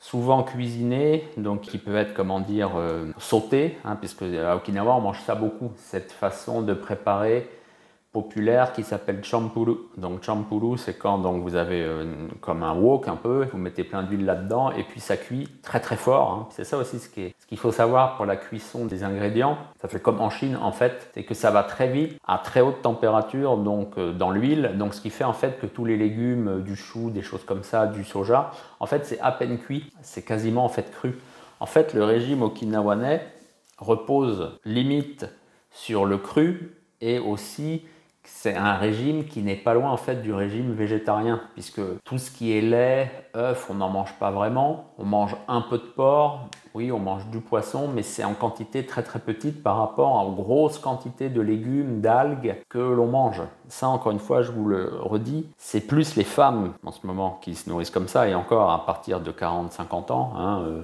souvent 0.00 0.42
cuisiné, 0.42 1.28
donc 1.36 1.62
qui 1.62 1.78
peut 1.78 1.96
être, 1.96 2.12
comment 2.12 2.40
dire, 2.40 2.72
euh, 2.76 3.06
sauté, 3.18 3.78
hein, 3.84 3.96
puisque 3.96 4.22
à 4.22 4.56
Okinawa, 4.56 4.96
on 4.96 5.00
mange 5.00 5.20
ça 5.20 5.34
beaucoup, 5.34 5.72
cette 5.76 6.12
façon 6.12 6.62
de 6.62 6.74
préparer 6.74 7.48
populaire 8.14 8.72
qui 8.72 8.84
s'appelle 8.84 9.24
champuru. 9.24 9.74
Donc 9.98 10.22
champuru, 10.22 10.78
c'est 10.78 10.94
quand 10.94 11.18
donc, 11.18 11.42
vous 11.42 11.56
avez 11.56 11.82
euh, 11.82 12.04
comme 12.40 12.62
un 12.62 12.72
wok 12.72 13.08
un 13.08 13.16
peu, 13.16 13.48
vous 13.50 13.58
mettez 13.58 13.82
plein 13.82 14.04
d'huile 14.04 14.24
là-dedans 14.24 14.70
et 14.70 14.84
puis 14.84 15.00
ça 15.00 15.16
cuit 15.16 15.48
très 15.64 15.80
très 15.80 15.96
fort. 15.96 16.30
Hein. 16.32 16.46
C'est 16.50 16.62
ça 16.62 16.78
aussi 16.78 17.00
ce 17.00 17.08
qu'il 17.08 17.58
faut 17.58 17.72
savoir 17.72 18.16
pour 18.16 18.24
la 18.24 18.36
cuisson 18.36 18.86
des 18.86 19.02
ingrédients. 19.02 19.58
Ça 19.82 19.88
fait 19.88 19.98
comme 19.98 20.20
en 20.20 20.30
Chine 20.30 20.56
en 20.62 20.70
fait, 20.70 21.10
c'est 21.12 21.24
que 21.24 21.34
ça 21.34 21.50
va 21.50 21.64
très 21.64 21.88
vite 21.88 22.16
à 22.24 22.38
très 22.38 22.60
haute 22.60 22.82
température 22.82 23.56
donc 23.56 23.98
euh, 23.98 24.12
dans 24.12 24.30
l'huile. 24.30 24.74
Donc 24.76 24.94
ce 24.94 25.00
qui 25.00 25.10
fait 25.10 25.24
en 25.24 25.32
fait 25.32 25.58
que 25.58 25.66
tous 25.66 25.84
les 25.84 25.96
légumes, 25.96 26.46
euh, 26.48 26.60
du 26.60 26.76
chou, 26.76 27.10
des 27.10 27.22
choses 27.22 27.44
comme 27.44 27.64
ça, 27.64 27.88
du 27.88 28.04
soja, 28.04 28.52
en 28.78 28.86
fait 28.86 29.04
c'est 29.04 29.18
à 29.20 29.32
peine 29.32 29.58
cuit, 29.58 29.90
c'est 30.02 30.24
quasiment 30.24 30.64
en 30.64 30.70
fait 30.70 30.88
cru. 30.92 31.18
En 31.58 31.66
fait 31.66 31.92
le 31.94 32.04
régime 32.04 32.42
okinawanais 32.42 33.26
repose 33.78 34.52
limite 34.64 35.26
sur 35.72 36.04
le 36.04 36.16
cru 36.16 36.76
et 37.00 37.18
aussi 37.18 37.82
c'est 38.24 38.54
un 38.54 38.74
régime 38.74 39.24
qui 39.24 39.42
n'est 39.42 39.56
pas 39.56 39.74
loin 39.74 39.90
en 39.90 39.96
fait 39.96 40.22
du 40.22 40.32
régime 40.32 40.72
végétarien, 40.72 41.40
puisque 41.54 41.80
tout 42.04 42.18
ce 42.18 42.30
qui 42.30 42.56
est 42.56 42.60
lait, 42.60 43.10
œufs, 43.36 43.68
on 43.70 43.74
n'en 43.74 43.88
mange 43.88 44.14
pas 44.18 44.30
vraiment. 44.30 44.92
On 44.98 45.04
mange 45.04 45.36
un 45.48 45.60
peu 45.60 45.78
de 45.78 45.84
porc, 45.84 46.48
oui, 46.74 46.90
on 46.90 46.98
mange 46.98 47.26
du 47.28 47.40
poisson, 47.40 47.88
mais 47.88 48.02
c'est 48.02 48.24
en 48.24 48.34
quantité 48.34 48.84
très 48.84 49.02
très 49.02 49.20
petite 49.20 49.62
par 49.62 49.78
rapport 49.78 50.26
aux 50.26 50.32
grosses 50.32 50.78
quantités 50.78 51.28
de 51.28 51.40
légumes, 51.40 52.00
d'algues 52.00 52.56
que 52.68 52.78
l'on 52.78 53.06
mange. 53.06 53.42
Ça, 53.68 53.88
encore 53.88 54.12
une 54.12 54.18
fois, 54.18 54.42
je 54.42 54.52
vous 54.52 54.66
le 54.66 54.90
redis, 55.00 55.46
c'est 55.56 55.86
plus 55.86 56.16
les 56.16 56.24
femmes 56.24 56.72
en 56.84 56.92
ce 56.92 57.06
moment 57.06 57.38
qui 57.40 57.54
se 57.54 57.70
nourrissent 57.70 57.90
comme 57.90 58.08
ça, 58.08 58.28
et 58.28 58.34
encore 58.34 58.70
à 58.70 58.84
partir 58.84 59.20
de 59.20 59.30
40-50 59.30 60.12
ans. 60.12 60.32
Hein, 60.36 60.62
euh, 60.66 60.82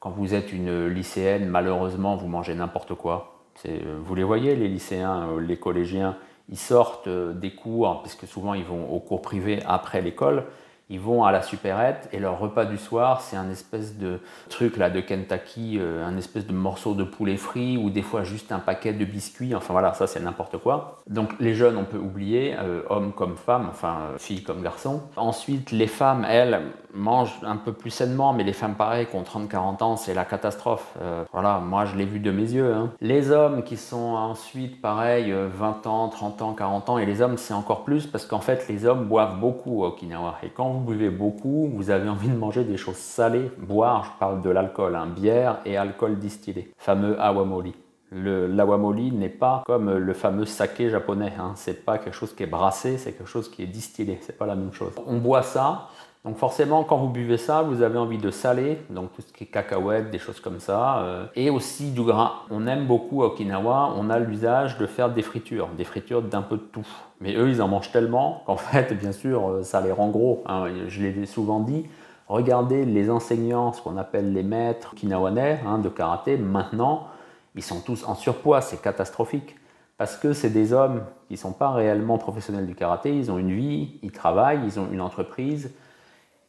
quand 0.00 0.10
vous 0.10 0.34
êtes 0.34 0.52
une 0.52 0.86
lycéenne, 0.86 1.48
malheureusement, 1.48 2.16
vous 2.16 2.28
mangez 2.28 2.54
n'importe 2.54 2.94
quoi. 2.94 3.36
Euh, 3.66 3.98
vous 4.02 4.14
les 4.14 4.24
voyez, 4.24 4.54
les 4.54 4.68
lycéens, 4.68 5.28
euh, 5.28 5.40
les 5.40 5.56
collégiens, 5.56 6.16
ils 6.48 6.58
sortent 6.58 7.08
euh, 7.08 7.32
des 7.32 7.50
cours, 7.50 8.02
puisque 8.02 8.26
souvent 8.26 8.54
ils 8.54 8.64
vont 8.64 8.90
aux 8.90 9.00
cours 9.00 9.22
privés 9.22 9.60
après 9.66 10.00
l'école, 10.00 10.44
ils 10.88 11.00
vont 11.00 11.24
à 11.24 11.32
la 11.32 11.42
supérette 11.42 12.08
et 12.12 12.20
leur 12.20 12.38
repas 12.38 12.64
du 12.64 12.78
soir, 12.78 13.20
c'est 13.20 13.36
un 13.36 13.50
espèce 13.50 13.98
de 13.98 14.20
truc 14.48 14.76
là 14.76 14.88
de 14.88 15.00
Kentucky, 15.00 15.78
euh, 15.80 16.06
un 16.06 16.16
espèce 16.16 16.46
de 16.46 16.52
morceau 16.52 16.94
de 16.94 17.02
poulet 17.02 17.36
frit 17.36 17.76
ou 17.76 17.90
des 17.90 18.02
fois 18.02 18.22
juste 18.22 18.52
un 18.52 18.60
paquet 18.60 18.92
de 18.92 19.04
biscuits. 19.04 19.56
Enfin 19.56 19.72
voilà, 19.72 19.94
ça 19.94 20.06
c'est 20.06 20.20
n'importe 20.20 20.58
quoi. 20.58 20.98
Donc 21.08 21.30
les 21.40 21.54
jeunes, 21.54 21.76
on 21.76 21.84
peut 21.84 21.98
oublier, 21.98 22.54
euh, 22.56 22.82
hommes 22.88 23.12
comme 23.12 23.36
femmes, 23.36 23.66
enfin 23.68 24.12
filles 24.18 24.44
comme 24.44 24.62
garçons. 24.62 25.02
Ensuite, 25.16 25.72
les 25.72 25.88
femmes, 25.88 26.24
elles, 26.28 26.60
mangent 26.96 27.38
un 27.42 27.56
peu 27.56 27.72
plus 27.72 27.90
sainement, 27.90 28.32
mais 28.32 28.44
les 28.44 28.52
femmes 28.52 28.74
pareil, 28.74 29.06
qui 29.06 29.16
ont 29.16 29.22
30-40 29.22 29.82
ans, 29.82 29.96
c'est 29.96 30.14
la 30.14 30.24
catastrophe. 30.24 30.94
Euh, 31.00 31.24
voilà, 31.32 31.58
moi 31.58 31.84
je 31.84 31.96
l'ai 31.96 32.04
vu 32.04 32.18
de 32.18 32.30
mes 32.30 32.50
yeux. 32.52 32.72
Hein. 32.72 32.90
Les 33.00 33.30
hommes 33.30 33.62
qui 33.62 33.76
sont 33.76 33.96
ensuite 33.96 34.80
pareil, 34.80 35.32
20 35.32 35.86
ans, 35.86 36.08
30 36.08 36.42
ans, 36.42 36.52
40 36.54 36.90
ans, 36.90 36.98
et 36.98 37.06
les 37.06 37.20
hommes 37.20 37.36
c'est 37.36 37.54
encore 37.54 37.84
plus 37.84 38.06
parce 38.06 38.26
qu'en 38.26 38.40
fait 38.40 38.66
les 38.68 38.86
hommes 38.86 39.04
boivent 39.04 39.38
beaucoup 39.38 39.82
au 39.82 39.86
Okinawa. 39.86 40.36
Et 40.42 40.48
quand 40.48 40.70
vous 40.70 40.80
buvez 40.80 41.10
beaucoup, 41.10 41.70
vous 41.72 41.90
avez 41.90 42.08
envie 42.08 42.28
de 42.28 42.36
manger 42.36 42.64
des 42.64 42.76
choses 42.76 42.96
salées. 42.96 43.50
Boire, 43.58 44.04
je 44.04 44.18
parle 44.18 44.42
de 44.42 44.50
l'alcool, 44.50 44.96
hein, 44.96 45.06
bière 45.06 45.58
et 45.64 45.76
alcool 45.76 46.18
distillé, 46.18 46.72
fameux 46.78 47.20
awamori. 47.20 47.74
L'awamori 48.12 49.10
n'est 49.10 49.28
pas 49.28 49.64
comme 49.66 49.90
le 49.90 50.14
fameux 50.14 50.44
saké 50.44 50.90
japonais, 50.90 51.32
hein. 51.38 51.52
c'est 51.56 51.84
pas 51.84 51.98
quelque 51.98 52.14
chose 52.14 52.34
qui 52.34 52.44
est 52.44 52.46
brassé, 52.46 52.98
c'est 52.98 53.12
quelque 53.12 53.28
chose 53.28 53.50
qui 53.50 53.64
est 53.64 53.66
distillé, 53.66 54.18
c'est 54.22 54.38
pas 54.38 54.46
la 54.46 54.54
même 54.54 54.72
chose. 54.72 54.92
On 55.06 55.18
boit 55.18 55.42
ça, 55.42 55.88
Donc 56.26 56.38
forcément, 56.38 56.82
quand 56.82 56.96
vous 56.96 57.08
buvez 57.08 57.36
ça, 57.36 57.62
vous 57.62 57.82
avez 57.82 57.98
envie 57.98 58.18
de 58.18 58.32
saler, 58.32 58.78
donc 58.90 59.12
tout 59.14 59.22
ce 59.22 59.32
qui 59.32 59.44
est 59.44 59.46
cacahuètes, 59.46 60.10
des 60.10 60.18
choses 60.18 60.40
comme 60.40 60.58
ça, 60.58 60.98
euh, 60.98 61.26
et 61.36 61.50
aussi 61.50 61.92
du 61.92 62.02
gras. 62.02 62.42
On 62.50 62.66
aime 62.66 62.84
beaucoup 62.84 63.22
à 63.22 63.26
Okinawa, 63.26 63.94
on 63.96 64.10
a 64.10 64.18
l'usage 64.18 64.76
de 64.76 64.86
faire 64.86 65.10
des 65.10 65.22
fritures, 65.22 65.68
des 65.78 65.84
fritures 65.84 66.22
d'un 66.22 66.42
peu 66.42 66.56
de 66.56 66.62
tout. 66.62 66.86
Mais 67.20 67.36
eux, 67.36 67.48
ils 67.48 67.62
en 67.62 67.68
mangent 67.68 67.92
tellement 67.92 68.42
qu'en 68.46 68.56
fait, 68.56 68.92
bien 68.94 69.12
sûr, 69.12 69.48
euh, 69.48 69.62
ça 69.62 69.80
les 69.80 69.92
rend 69.92 70.08
gros. 70.08 70.42
Hein. 70.46 70.64
Je 70.88 71.00
l'ai 71.00 71.26
souvent 71.26 71.60
dit, 71.60 71.86
regardez 72.26 72.84
les 72.84 73.08
enseignants, 73.08 73.72
ce 73.72 73.80
qu'on 73.80 73.96
appelle 73.96 74.32
les 74.32 74.42
maîtres 74.42 74.94
okinawanais 74.94 75.60
hein, 75.64 75.78
de 75.78 75.88
karaté, 75.88 76.36
maintenant, 76.36 77.06
ils 77.54 77.62
sont 77.62 77.78
tous 77.78 78.02
en 78.04 78.16
surpoids, 78.16 78.62
c'est 78.62 78.82
catastrophique. 78.82 79.54
Parce 79.96 80.16
que 80.16 80.32
c'est 80.32 80.50
des 80.50 80.72
hommes 80.72 81.04
qui 81.28 81.34
ne 81.34 81.38
sont 81.38 81.52
pas 81.52 81.70
réellement 81.70 82.18
professionnels 82.18 82.66
du 82.66 82.74
karaté, 82.74 83.16
ils 83.16 83.30
ont 83.30 83.38
une 83.38 83.52
vie, 83.52 84.00
ils 84.02 84.10
travaillent, 84.10 84.60
ils 84.64 84.80
ont 84.80 84.88
une 84.92 85.00
entreprise, 85.00 85.70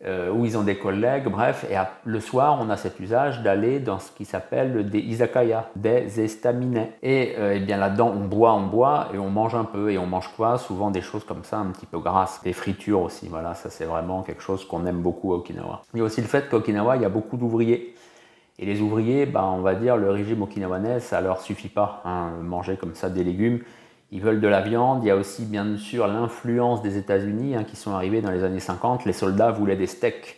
euh, 0.05 0.31
où 0.31 0.45
ils 0.45 0.57
ont 0.57 0.63
des 0.63 0.77
collègues, 0.77 1.27
bref, 1.27 1.65
et 1.71 1.75
le 2.05 2.19
soir, 2.19 2.59
on 2.61 2.69
a 2.69 2.77
cet 2.77 2.99
usage 2.99 3.41
d'aller 3.41 3.79
dans 3.79 3.97
ce 3.97 4.11
qui 4.11 4.25
s'appelle 4.25 4.89
des 4.89 4.99
izakaya, 4.99 5.69
des 5.75 6.21
estaminets. 6.21 6.93
Et, 7.01 7.33
euh, 7.39 7.55
eh 7.55 7.59
bien 7.59 7.77
là-dedans, 7.77 8.13
on 8.15 8.25
boit, 8.25 8.53
on 8.53 8.67
boit, 8.67 9.09
et 9.13 9.17
on 9.17 9.29
mange 9.29 9.55
un 9.55 9.63
peu, 9.63 9.91
et 9.91 9.97
on 9.97 10.05
mange 10.05 10.29
quoi? 10.35 10.59
Souvent 10.59 10.91
des 10.91 11.01
choses 11.01 11.23
comme 11.23 11.43
ça, 11.43 11.57
un 11.57 11.71
petit 11.71 11.87
peu 11.87 11.97
grasses, 11.99 12.41
des 12.43 12.53
fritures 12.53 13.01
aussi, 13.01 13.27
voilà, 13.27 13.55
ça 13.55 13.69
c'est 13.71 13.85
vraiment 13.85 14.21
quelque 14.21 14.43
chose 14.43 14.65
qu'on 14.65 14.85
aime 14.85 15.01
beaucoup 15.01 15.33
à 15.33 15.37
Okinawa. 15.37 15.81
Il 15.93 15.99
y 15.99 16.01
a 16.01 16.05
aussi 16.05 16.21
le 16.21 16.27
fait 16.27 16.47
qu'à 16.47 16.57
Okinawa, 16.57 16.97
il 16.97 17.01
y 17.01 17.05
a 17.05 17.09
beaucoup 17.09 17.37
d'ouvriers. 17.37 17.95
Et 18.59 18.65
les 18.65 18.81
ouvriers, 18.81 19.25
ben, 19.27 19.43
on 19.43 19.61
va 19.61 19.75
dire, 19.75 19.97
le 19.97 20.09
régime 20.09 20.41
okinawanais, 20.41 20.99
ça 20.99 21.21
leur 21.21 21.41
suffit 21.41 21.69
pas, 21.69 22.01
hein, 22.05 22.31
manger 22.41 22.75
comme 22.75 22.95
ça 22.95 23.09
des 23.09 23.23
légumes. 23.23 23.59
Ils 24.11 24.21
veulent 24.21 24.41
de 24.41 24.47
la 24.47 24.61
viande. 24.61 25.03
Il 25.03 25.07
y 25.07 25.11
a 25.11 25.15
aussi 25.15 25.45
bien 25.45 25.77
sûr 25.77 26.07
l'influence 26.07 26.81
des 26.81 26.97
États-Unis 26.97 27.55
hein, 27.55 27.63
qui 27.63 27.75
sont 27.75 27.91
arrivés 27.91 28.21
dans 28.21 28.31
les 28.31 28.43
années 28.43 28.59
50. 28.59 29.05
Les 29.05 29.13
soldats 29.13 29.51
voulaient 29.51 29.75
des 29.75 29.87
steaks. 29.87 30.37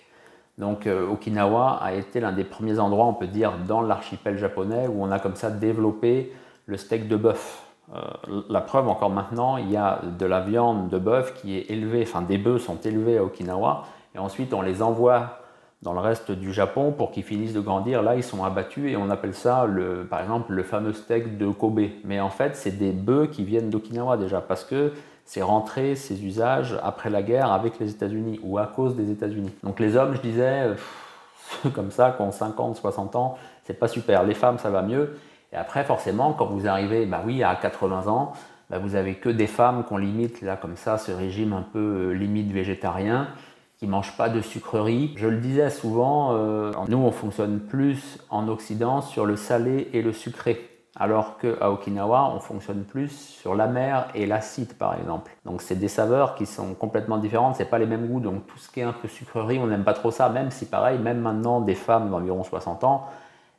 Donc 0.58 0.88
euh, 0.88 1.08
Okinawa 1.08 1.80
a 1.82 1.94
été 1.94 2.20
l'un 2.20 2.34
des 2.34 2.44
premiers 2.44 2.80
endroits, 2.80 3.06
on 3.06 3.14
peut 3.14 3.28
dire, 3.28 3.54
dans 3.68 3.82
l'archipel 3.82 4.38
japonais 4.38 4.88
où 4.88 5.04
on 5.04 5.12
a 5.12 5.20
comme 5.20 5.36
ça 5.36 5.50
développé 5.50 6.34
le 6.66 6.78
steak 6.78 7.08
de 7.08 7.16
bœuf. 7.16 7.64
Euh, 7.96 8.42
la 8.50 8.62
preuve 8.62 8.88
encore 8.88 9.10
maintenant, 9.10 9.58
il 9.58 9.72
y 9.72 9.78
a 9.78 10.02
de 10.20 10.26
la 10.26 10.42
viande 10.42 10.90
de 10.90 11.00
bœuf 11.00 11.34
qui 11.34 11.58
est 11.58 11.72
élevée, 11.72 12.04
enfin 12.04 12.22
des 12.22 12.38
bœufs 12.38 12.60
sont 12.60 12.80
élevés 12.82 13.18
à 13.18 13.24
Okinawa 13.24 13.86
et 14.14 14.20
ensuite 14.20 14.54
on 14.54 14.62
les 14.62 14.82
envoie 14.82 15.39
dans 15.82 15.94
le 15.94 16.00
reste 16.00 16.32
du 16.32 16.52
Japon 16.52 16.92
pour 16.92 17.12
qu'ils 17.12 17.24
finissent 17.24 17.54
de 17.54 17.62
grandir. 17.62 18.02
Là, 18.02 18.16
ils 18.16 18.24
sont 18.24 18.44
abattus 18.44 18.92
et 18.92 18.98
on 18.98 19.10
appelle 19.10 19.34
ça, 19.34 19.66
par 20.10 20.22
exemple, 20.22 20.52
le 20.52 20.64
fameux 20.64 20.94
steak 20.94 21.38
de 21.38 21.48
Kobe. 21.48 21.82
Mais 22.04 22.20
en 22.20 22.30
fait, 22.30 22.56
c'est 22.56 22.78
des 22.78 22.92
bœufs 22.92 23.28
qui 23.28 23.46
viennent 23.46 23.70
d'Okinawa 23.70 24.18
déjà 24.18 24.42
parce 24.42 24.66
que 24.66 24.92
c'est 25.26 25.42
rentré 25.42 25.96
ces 25.96 26.26
usages 26.26 26.78
après 26.84 27.10
la 27.10 27.22
guerre 27.22 27.52
avec 27.52 27.80
les 27.80 27.92
États-Unis 27.92 28.40
ou 28.44 28.58
à 28.58 28.66
cause 28.66 28.96
des 28.96 29.12
États-Unis. 29.12 29.52
Donc 29.64 29.80
les 29.80 29.96
hommes, 29.96 30.16
je 30.16 30.22
disais, 30.22 30.72
comme 31.74 31.92
ça, 31.92 32.12
qui 32.12 32.22
ont 32.24 32.32
50, 32.32 32.76
60 32.76 33.16
ans, 33.16 33.38
c'est 33.64 33.80
pas 33.80 33.88
super. 33.88 34.24
Les 34.24 34.34
femmes, 34.34 34.58
ça 34.58 34.70
va 34.70 34.82
mieux. 34.82 35.18
Et 35.54 35.56
après, 35.56 35.84
forcément, 35.84 36.34
quand 36.34 36.48
vous 36.48 36.68
arrivez, 36.68 37.06
bah 37.06 37.22
oui, 37.26 37.42
à 37.44 37.56
80 37.56 38.08
ans, 38.08 38.34
bah 38.70 38.80
vous 38.80 38.96
avez 38.96 39.16
que 39.16 39.30
des 39.30 39.48
femmes 39.48 39.84
qu'on 39.84 39.98
limite 39.98 40.42
là 40.42 40.56
comme 40.56 40.76
ça, 40.76 40.98
ce 40.98 41.12
régime 41.12 41.54
un 41.54 41.64
peu 41.64 41.80
euh, 41.80 42.12
limite 42.12 42.52
végétarien 42.52 43.28
qui 43.80 43.88
mangent 43.88 44.18
pas 44.18 44.28
de 44.28 44.42
sucreries. 44.42 45.14
Je 45.16 45.28
le 45.28 45.38
disais 45.38 45.70
souvent, 45.70 46.34
euh, 46.34 46.72
nous 46.90 46.98
on 46.98 47.12
fonctionne 47.12 47.62
plus 47.62 48.20
en 48.30 48.50
Occident 48.50 49.02
sur 49.02 49.26
le 49.26 49.38
salé 49.38 49.88
et 49.94 50.02
le 50.02 50.12
sucré. 50.12 50.66
Alors 50.98 51.38
qu'à 51.38 51.72
Okinawa, 51.72 52.34
on 52.36 52.42
fonctionne 52.42 52.84
plus 52.84 53.10
sur 53.10 53.56
l'amer 53.56 54.10
et 54.16 54.26
l'acide, 54.26 54.74
par 54.74 55.00
exemple. 55.00 55.32
Donc, 55.46 55.62
c'est 55.62 55.76
des 55.80 55.88
saveurs 55.88 56.36
qui 56.36 56.46
sont 56.46 56.74
complètement 56.74 57.18
différentes, 57.18 57.56
c'est 57.56 57.70
pas 57.70 57.80
les 57.80 57.86
mêmes 57.86 58.08
goûts. 58.08 58.20
Donc, 58.20 58.48
tout 58.48 58.58
ce 58.58 58.70
qui 58.70 58.82
est 58.82 58.84
un 58.84 58.92
peu 58.92 59.08
sucrerie, 59.08 59.60
on 59.60 59.68
n'aime 59.68 59.86
pas 59.86 59.94
trop 59.94 60.12
ça. 60.12 60.28
Même 60.28 60.52
si, 60.52 60.66
pareil, 60.66 61.00
même 61.00 61.22
maintenant, 61.22 61.62
des 61.62 61.76
femmes 61.76 62.10
d'environ 62.10 62.44
60 62.44 62.84
ans, 62.84 63.08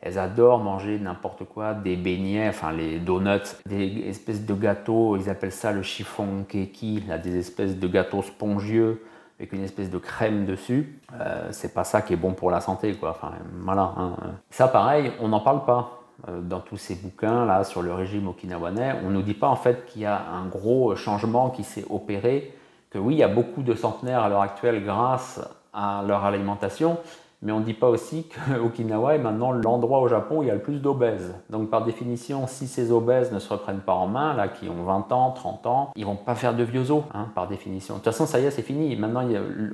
elles 0.03 0.19
adorent 0.19 0.59
manger 0.59 0.99
n'importe 0.99 1.45
quoi, 1.45 1.73
des 1.73 1.97
beignets, 1.97 2.49
enfin 2.49 2.73
les 2.73 2.99
donuts, 2.99 3.57
des 3.65 4.05
espèces 4.09 4.45
de 4.45 4.55
gâteaux, 4.55 5.17
ils 5.17 5.31
appellent 5.31 5.53
ça 5.53 5.73
le 5.73 5.83
chiffon 5.83 6.45
keki, 6.47 7.05
là, 7.09 7.17
des 7.17 7.39
espèces 7.39 7.79
de 7.79 7.89
gâteaux 7.89 8.23
spongieux 8.23 9.03
avec 9.41 9.55
une 9.55 9.65
espèce 9.65 9.89
de 9.89 9.97
crème 9.97 10.45
dessus, 10.45 11.01
euh, 11.19 11.49
c'est 11.51 11.73
pas 11.73 11.85
ça 11.85 12.03
qui 12.03 12.13
est 12.13 12.17
bon 12.17 12.35
pour 12.35 12.51
la 12.51 12.61
santé, 12.61 12.93
quoi. 12.93 13.19
Voilà. 13.65 13.95
Hein. 13.97 14.13
Ça, 14.51 14.69
pareil, 14.69 15.13
on 15.19 15.29
n'en 15.29 15.41
parle 15.41 15.65
pas 15.65 16.03
euh, 16.29 16.43
dans 16.43 16.61
tous 16.61 16.77
ces 16.77 16.95
bouquins 16.95 17.47
là 17.47 17.65
sur 17.65 17.81
le 17.81 17.95
régime 17.95 18.29
okinawanais. 18.29 18.97
On 19.03 19.09
nous 19.09 19.23
dit 19.23 19.33
pas 19.33 19.49
en 19.49 19.57
fait 19.57 19.87
qu'il 19.87 20.03
y 20.03 20.07
a 20.07 20.21
un 20.31 20.45
gros 20.45 20.95
changement 20.95 21.49
qui 21.49 21.65
s'est 21.65 21.87
opéré, 21.89 22.55
que 22.91 22.99
oui, 22.99 23.15
il 23.15 23.19
y 23.19 23.23
a 23.23 23.29
beaucoup 23.29 23.63
de 23.63 23.75
centenaires 23.75 24.23
à 24.23 24.29
l'heure 24.29 24.43
actuelle 24.43 24.85
grâce 24.85 25.41
à 25.73 26.05
leur 26.07 26.27
alimentation, 26.27 26.99
mais 27.43 27.53
on 27.53 27.61
ne 27.61 27.65
dit 27.65 27.75
pas 27.75 27.89
aussi 27.89 28.29
qu'Okinawa 28.29 29.15
est 29.17 29.19
maintenant 29.19 29.53
l'endroit 29.53 30.01
au 30.01 30.09
Japon 30.09 30.39
où 30.39 30.43
il 30.43 30.49
y 30.49 30.51
a 30.51 30.55
le 30.55 30.61
plus 30.61 30.81
d'obèses. 30.81 31.35
Donc 31.49 31.71
par 31.71 31.85
définition, 31.85 32.47
si 32.47 32.67
ces 32.67 32.93
obèses 32.93 33.33
ne 33.33 33.39
se 33.39 33.51
reprennent 33.51 33.81
pas 33.81 33.95
en 33.95 34.07
main, 34.07 34.35
là, 34.35 34.49
qui 34.49 34.69
ont 34.69 34.85
20 34.85 35.13
ans, 35.13 35.31
30 35.31 35.67
ans, 35.67 35.91
ils 35.97 36.05
vont 36.05 36.17
pas 36.17 36.35
faire 36.35 36.55
de 36.55 36.63
vieux 36.63 36.91
os, 36.91 37.05
hein, 37.15 37.29
par 37.35 37.49
définition. 37.49 37.95
De 37.95 37.99
toute 37.99 38.13
façon, 38.13 38.27
ça 38.27 38.41
y 38.41 38.45
est, 38.45 38.51
c'est 38.51 38.63
fini. 38.63 38.95
Maintenant, 38.97 39.25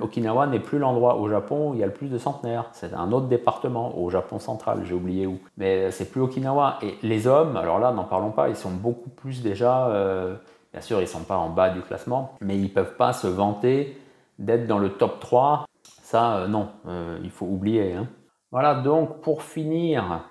Okinawa 0.01 0.47
n'est 0.47 0.59
plus 0.59 0.79
l'endroit 0.79 1.17
au 1.17 1.27
Japon 1.29 1.71
où 1.71 1.73
il 1.73 1.79
y 1.79 1.83
a 1.83 1.87
le 1.87 1.93
plus 1.93 2.09
de 2.09 2.17
centenaires. 2.17 2.65
C'est 2.71 2.93
un 2.93 3.11
autre 3.11 3.27
département, 3.27 3.97
au 3.97 4.09
Japon 4.09 4.39
central, 4.39 4.81
j'ai 4.85 4.93
oublié 4.93 5.27
où. 5.27 5.39
Mais 5.57 5.91
c'est 5.91 6.09
plus 6.09 6.21
Okinawa. 6.21 6.79
Et 6.81 6.95
les 7.03 7.27
hommes, 7.27 7.57
alors 7.57 7.79
là, 7.79 7.91
n'en 7.91 8.05
parlons 8.05 8.31
pas, 8.31 8.49
ils 8.49 8.55
sont 8.55 8.71
beaucoup 8.71 9.09
plus 9.09 9.41
déjà... 9.41 9.87
Euh, 9.87 10.35
bien 10.71 10.81
sûr, 10.81 10.99
ils 10.99 11.03
ne 11.03 11.07
sont 11.07 11.23
pas 11.23 11.37
en 11.37 11.49
bas 11.49 11.69
du 11.69 11.81
classement, 11.81 12.35
mais 12.39 12.55
ils 12.55 12.63
ne 12.63 12.67
peuvent 12.67 12.95
pas 12.95 13.13
se 13.13 13.27
vanter 13.27 13.99
d'être 14.39 14.67
dans 14.67 14.77
le 14.77 14.89
top 14.89 15.19
3 15.19 15.66
ça, 16.07 16.37
euh, 16.37 16.47
non, 16.47 16.69
euh, 16.87 17.19
il 17.21 17.29
faut 17.29 17.45
oublier. 17.45 17.91
Hein. 17.93 18.07
Voilà, 18.49 18.75
donc 18.75 19.19
pour 19.19 19.43
finir, 19.43 20.21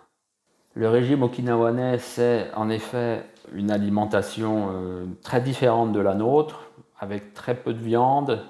le 0.73 0.89
régime 0.89 1.23
okinawanais, 1.23 1.99
c'est 1.99 2.51
en 2.55 2.71
effet 2.71 3.27
une 3.53 3.71
alimentation 3.71 4.71
euh, 4.73 5.05
très 5.23 5.43
différente 5.43 5.93
de 5.93 6.01
la 6.01 6.15
nôtre, 6.15 6.71
avec 6.99 7.35
très 7.35 7.55
peu 7.55 7.75
de 7.75 7.79
viande, 7.79 8.41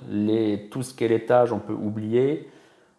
tout 0.70 0.84
ce 0.84 0.94
qui 0.94 1.02
est 1.02 1.08
laitage, 1.08 1.52
on 1.52 1.58
peut 1.58 1.72
oublier, 1.72 2.48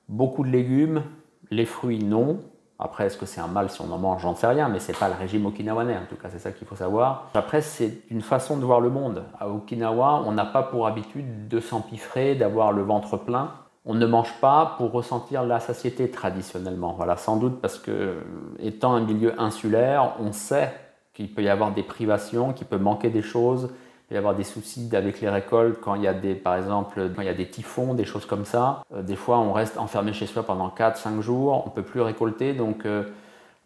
beaucoup 0.10 0.44
de 0.44 0.50
légumes, 0.50 1.04
les 1.50 1.66
fruits, 1.66 2.04
non. 2.04 2.42
Après, 2.80 3.06
est-ce 3.06 3.18
que 3.18 3.26
c'est 3.26 3.40
un 3.40 3.48
mal 3.48 3.70
si 3.70 3.80
on 3.80 3.90
en 3.94 3.98
mange? 3.98 4.24
J'en 4.24 4.36
sais 4.36 4.48
rien, 4.48 4.68
mais 4.68 4.80
c'est 4.80 4.98
pas 5.00 5.08
le 5.08 5.16
régime 5.16 5.46
okinawanais, 5.46 5.96
en 5.96 6.06
tout 6.10 6.18
cas, 6.18 6.28
c'est 6.30 6.40
ça 6.40 6.52
qu'il 6.52 6.68
faut 6.68 6.76
savoir. 6.76 7.30
Après, 7.34 7.62
c'est 7.62 8.02
une 8.10 8.22
façon 8.22 8.58
de 8.58 8.66
voir 8.66 8.82
le 8.82 8.90
monde. 8.90 9.24
À 9.40 9.48
Okinawa, 9.48 10.22
on 10.26 10.34
n'a 10.34 10.46
pas 10.46 10.64
pour 10.64 10.86
habitude 10.86 11.48
de 11.48 11.62
s'empiffrer, 11.62 12.36
d'avoir 12.36 12.74
le 12.74 12.82
ventre 12.82 13.16
plein 13.16 13.54
on 13.88 13.94
ne 13.94 14.06
mange 14.06 14.34
pas 14.42 14.76
pour 14.78 14.92
ressentir 14.92 15.46
la 15.46 15.62
satiété 15.62 16.12
traditionnellement. 16.12 16.94
Voilà, 16.96 17.16
sans 17.16 17.38
doute 17.38 17.62
parce 17.62 17.80
que, 17.80 18.16
étant 18.60 18.94
un 18.94 19.00
milieu 19.00 19.40
insulaire, 19.42 20.16
on 20.20 20.34
sait 20.34 20.74
qu'il 21.14 21.34
peut 21.34 21.42
y 21.42 21.48
avoir 21.48 21.72
des 21.72 21.84
privations, 21.84 22.52
qu'il 22.52 22.68
peut 22.68 22.78
manquer 22.78 23.10
des 23.10 23.22
choses, 23.22 23.70
il 23.72 24.08
peut 24.10 24.16
y 24.16 24.18
avoir 24.18 24.36
des 24.36 24.44
soucis 24.44 24.90
avec 24.94 25.22
les 25.22 25.30
récoltes 25.30 25.80
quand 25.82 25.96
il 25.96 26.04
y 26.04 26.08
a 26.08 26.14
des, 26.14 26.36
par 26.36 26.58
exemple, 26.58 27.10
quand 27.16 27.22
il 27.22 27.28
y 27.28 27.30
a 27.30 27.34
des 27.34 27.50
typhons, 27.50 27.94
des 27.94 28.04
choses 28.04 28.26
comme 28.26 28.44
ça. 28.44 28.84
Euh, 28.94 29.02
des 29.02 29.16
fois, 29.16 29.40
on 29.40 29.54
reste 29.54 29.78
enfermé 29.78 30.12
chez 30.12 30.26
soi 30.26 30.44
pendant 30.44 30.68
4-5 30.68 31.22
jours, 31.22 31.64
on 31.66 31.70
peut 31.70 31.82
plus 31.82 32.02
récolter, 32.02 32.54
donc 32.54 32.86
euh, 32.86 33.04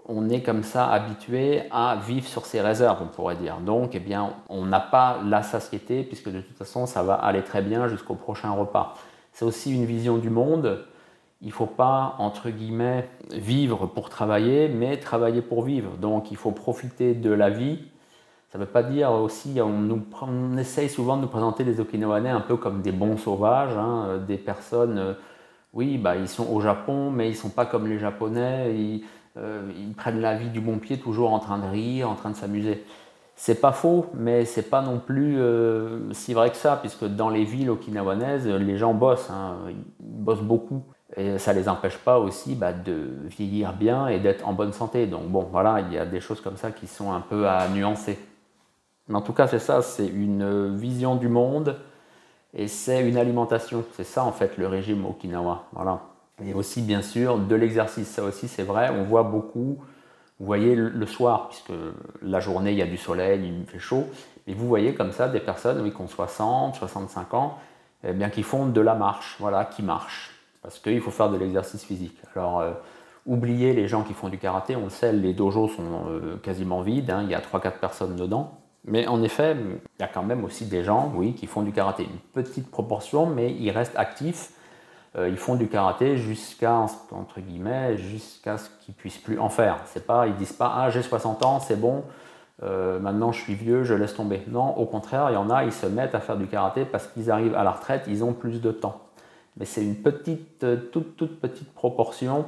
on 0.07 0.29
est 0.29 0.41
comme 0.41 0.61
ça 0.61 0.87
habitué 0.87 1.63
à 1.71 1.95
vivre 1.95 2.27
sur 2.27 2.45
ses 2.45 2.61
réserves, 2.61 2.99
on 3.01 3.07
pourrait 3.07 3.37
dire. 3.37 3.57
Donc, 3.57 3.95
eh 3.95 3.99
bien, 3.99 4.33
on 4.49 4.67
n'a 4.67 4.79
pas 4.81 5.17
la 5.25 5.41
satiété 5.41 6.03
puisque 6.03 6.29
de 6.29 6.41
toute 6.41 6.57
façon, 6.57 6.85
ça 6.85 7.01
va 7.01 7.15
aller 7.15 7.41
très 7.41 7.63
bien 7.63 7.87
jusqu'au 7.87 8.13
prochain 8.13 8.51
repas 8.51 8.93
c'est 9.31 9.45
aussi 9.45 9.73
une 9.73 9.85
vision 9.85 10.17
du 10.17 10.29
monde. 10.29 10.85
Il 11.41 11.47
ne 11.47 11.53
faut 11.53 11.65
pas, 11.65 12.15
entre 12.19 12.49
guillemets, 12.49 13.09
vivre 13.31 13.87
pour 13.87 14.09
travailler, 14.09 14.69
mais 14.69 14.97
travailler 14.97 15.41
pour 15.41 15.63
vivre. 15.63 15.91
Donc 15.97 16.31
il 16.31 16.37
faut 16.37 16.51
profiter 16.51 17.13
de 17.13 17.31
la 17.31 17.49
vie. 17.49 17.79
Ça 18.51 18.57
ne 18.57 18.65
veut 18.65 18.69
pas 18.69 18.83
dire 18.83 19.11
aussi, 19.11 19.59
on, 19.61 20.57
essaye 20.57 20.89
souvent 20.89 21.15
de 21.15 21.21
nous 21.21 21.29
présenter 21.29 21.63
les 21.63 21.79
Okinawanais 21.79 22.29
un 22.29 22.41
peu 22.41 22.57
comme 22.57 22.81
des 22.81 22.91
bons 22.91 23.15
sauvages, 23.15 23.77
hein, 23.77 24.05
euh, 24.07 24.19
des 24.19 24.37
personnes, 24.37 24.97
euh, 24.97 25.13
oui, 25.73 25.97
bah, 25.97 26.17
ils 26.17 26.27
sont 26.27 26.47
au 26.51 26.59
Japon, 26.59 27.11
mais 27.11 27.27
ils 27.27 27.31
ne 27.31 27.37
sont 27.37 27.49
pas 27.49 27.65
comme 27.65 27.87
les 27.87 27.97
Japonais, 27.97 29.01
euh, 29.37 29.71
ils 29.77 29.93
prennent 29.93 30.19
la 30.19 30.35
vie 30.35 30.49
du 30.49 30.59
bon 30.59 30.79
pied, 30.79 30.99
toujours 30.99 31.31
en 31.31 31.39
train 31.39 31.59
de 31.59 31.65
rire, 31.65 32.09
en 32.09 32.15
train 32.15 32.29
de 32.29 32.35
s'amuser. 32.35 32.83
C'est 33.43 33.59
pas 33.59 33.71
faux, 33.71 34.05
mais 34.13 34.45
c'est 34.45 34.69
pas 34.69 34.83
non 34.83 34.99
plus 34.99 35.39
euh, 35.39 36.13
si 36.13 36.35
vrai 36.35 36.51
que 36.51 36.57
ça, 36.57 36.77
puisque 36.79 37.05
dans 37.05 37.31
les 37.31 37.43
villes 37.43 37.71
okinawanaises, 37.71 38.47
les 38.47 38.77
gens 38.77 38.93
bossent, 38.93 39.31
hein, 39.31 39.55
ils 39.67 39.83
bossent 39.99 40.43
beaucoup. 40.43 40.83
Et 41.17 41.39
ça 41.39 41.51
les 41.51 41.67
empêche 41.67 41.97
pas 41.97 42.19
aussi 42.19 42.53
bah, 42.53 42.71
de 42.71 43.15
vieillir 43.25 43.73
bien 43.73 44.07
et 44.09 44.19
d'être 44.19 44.47
en 44.47 44.53
bonne 44.53 44.73
santé. 44.73 45.07
Donc 45.07 45.23
bon, 45.23 45.47
voilà, 45.51 45.81
il 45.81 45.91
y 45.91 45.97
a 45.97 46.05
des 46.05 46.19
choses 46.19 46.39
comme 46.39 46.55
ça 46.55 46.69
qui 46.69 46.85
sont 46.85 47.13
un 47.13 47.19
peu 47.19 47.47
à 47.47 47.67
nuancer. 47.69 48.19
Mais 49.07 49.15
en 49.15 49.21
tout 49.21 49.33
cas, 49.33 49.47
c'est 49.47 49.57
ça, 49.57 49.81
c'est 49.81 50.05
une 50.05 50.77
vision 50.77 51.15
du 51.15 51.27
monde 51.27 51.77
et 52.53 52.67
c'est 52.67 53.01
une 53.01 53.17
alimentation. 53.17 53.83
C'est 53.93 54.03
ça 54.03 54.23
en 54.23 54.33
fait 54.33 54.55
le 54.59 54.67
régime 54.67 55.03
Okinawa. 55.03 55.63
Voilà. 55.73 56.01
Et 56.45 56.53
aussi 56.53 56.83
bien 56.83 57.01
sûr 57.01 57.39
de 57.39 57.55
l'exercice. 57.55 58.07
Ça 58.07 58.23
aussi 58.23 58.47
c'est 58.47 58.61
vrai, 58.61 58.91
on 58.95 59.03
voit 59.03 59.23
beaucoup 59.23 59.79
vous 60.41 60.47
voyez 60.47 60.73
le 60.73 61.05
soir, 61.05 61.49
puisque 61.49 61.71
la 62.23 62.39
journée, 62.39 62.71
il 62.71 62.77
y 62.79 62.81
a 62.81 62.87
du 62.87 62.97
soleil, 62.97 63.47
il 63.47 63.63
fait 63.67 63.77
chaud, 63.77 64.07
et 64.47 64.55
vous 64.55 64.67
voyez 64.67 64.95
comme 64.95 65.11
ça 65.11 65.27
des 65.27 65.39
personnes 65.39 65.81
oui, 65.81 65.91
qui 65.91 66.01
ont 66.01 66.07
60, 66.07 66.73
65 66.77 67.35
ans, 67.35 67.59
eh 68.03 68.11
bien, 68.13 68.31
qui 68.31 68.41
font 68.41 68.65
de 68.65 68.81
la 68.81 68.95
marche, 68.95 69.35
voilà, 69.39 69.65
qui 69.65 69.83
marchent. 69.83 70.31
parce 70.63 70.79
qu'il 70.79 70.99
faut 70.99 71.11
faire 71.11 71.29
de 71.29 71.37
l'exercice 71.37 71.83
physique. 71.83 72.17
Alors, 72.35 72.59
euh, 72.59 72.71
oubliez 73.27 73.73
les 73.73 73.87
gens 73.87 74.01
qui 74.01 74.13
font 74.13 74.29
du 74.29 74.39
karaté, 74.39 74.75
on 74.75 74.85
le 74.85 74.89
sait, 74.89 75.13
les 75.13 75.33
dojos 75.33 75.67
sont 75.67 76.07
euh, 76.09 76.37
quasiment 76.37 76.81
vides, 76.81 77.11
hein, 77.11 77.21
il 77.21 77.29
y 77.29 77.35
a 77.35 77.39
3-4 77.39 77.73
personnes 77.73 78.15
dedans. 78.15 78.57
Mais 78.85 79.05
en 79.05 79.21
effet, 79.21 79.55
il 79.55 80.01
y 80.01 80.03
a 80.03 80.07
quand 80.07 80.23
même 80.23 80.43
aussi 80.43 80.65
des 80.65 80.83
gens, 80.83 81.11
oui, 81.13 81.35
qui 81.35 81.45
font 81.45 81.61
du 81.61 81.71
karaté. 81.71 82.05
Une 82.05 82.43
petite 82.43 82.71
proportion, 82.71 83.27
mais 83.27 83.53
ils 83.53 83.69
restent 83.69 83.95
actifs. 83.95 84.53
Euh, 85.17 85.27
ils 85.29 85.37
font 85.37 85.55
du 85.55 85.67
karaté 85.67 86.17
jusqu'à, 86.17 86.73
entre 87.11 87.41
guillemets, 87.41 87.97
jusqu'à 87.97 88.57
ce 88.57 88.69
qu'ils 88.79 88.93
puissent 88.93 89.17
plus 89.17 89.39
en 89.39 89.49
faire. 89.49 89.77
C'est 89.85 90.05
pas, 90.05 90.27
ils 90.27 90.35
disent 90.35 90.53
pas, 90.53 90.73
ah, 90.75 90.89
j'ai 90.89 91.01
60 91.01 91.43
ans, 91.43 91.59
c'est 91.59 91.79
bon, 91.79 92.03
maintenant 92.61 93.31
je 93.31 93.41
suis 93.41 93.55
vieux, 93.55 93.83
je 93.83 93.93
laisse 93.95 94.13
tomber. 94.13 94.43
Non, 94.47 94.77
au 94.77 94.85
contraire, 94.85 95.31
il 95.31 95.33
y 95.33 95.37
en 95.37 95.49
a, 95.49 95.63
ils 95.63 95.73
se 95.73 95.87
mettent 95.87 96.15
à 96.15 96.19
faire 96.19 96.37
du 96.37 96.47
karaté 96.47 96.85
parce 96.85 97.07
qu'ils 97.07 97.31
arrivent 97.31 97.55
à 97.55 97.63
la 97.63 97.71
retraite, 97.71 98.03
ils 98.07 98.23
ont 98.23 98.33
plus 98.33 98.61
de 98.61 98.71
temps 98.71 99.01
mais 99.57 99.65
c'est 99.65 99.83
une 99.83 99.95
petite, 99.95 100.63
euh, 100.63 100.77
toute, 100.91 101.39
petite 101.39 101.73
proportion. 101.73 102.45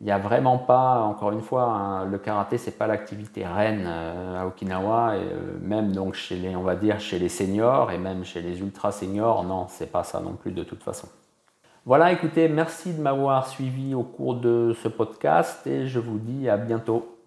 Il 0.00 0.06
n'y 0.06 0.10
a 0.10 0.18
vraiment 0.18 0.58
pas, 0.58 1.00
encore 1.00 1.30
une 1.30 1.42
fois, 1.42 2.04
le 2.10 2.18
karaté, 2.18 2.58
c'est 2.58 2.76
pas 2.76 2.88
l'activité 2.88 3.46
reine 3.46 3.84
euh, 3.86 4.42
à 4.42 4.46
Okinawa, 4.46 5.16
et 5.16 5.20
euh, 5.20 5.58
même 5.60 5.92
donc 5.92 6.14
chez 6.14 6.36
les, 6.36 6.56
on 6.56 6.62
va 6.62 6.74
dire, 6.74 6.98
chez 6.98 7.20
les 7.20 7.28
seniors 7.28 7.92
et 7.92 7.98
même 7.98 8.24
chez 8.24 8.42
les 8.42 8.58
ultra 8.60 8.90
seniors, 8.90 9.44
non, 9.44 9.66
c'est 9.68 9.92
pas 9.92 10.02
ça 10.02 10.18
non 10.20 10.32
plus 10.32 10.50
de 10.50 10.64
toute 10.64 10.82
façon. 10.82 11.06
Voilà, 11.84 12.12
écoutez, 12.12 12.48
merci 12.48 12.94
de 12.94 13.00
m'avoir 13.00 13.48
suivi 13.48 13.92
au 13.92 14.04
cours 14.04 14.36
de 14.36 14.72
ce 14.80 14.86
podcast 14.86 15.66
et 15.66 15.88
je 15.88 15.98
vous 15.98 16.20
dis 16.20 16.48
à 16.48 16.56
bientôt. 16.56 17.18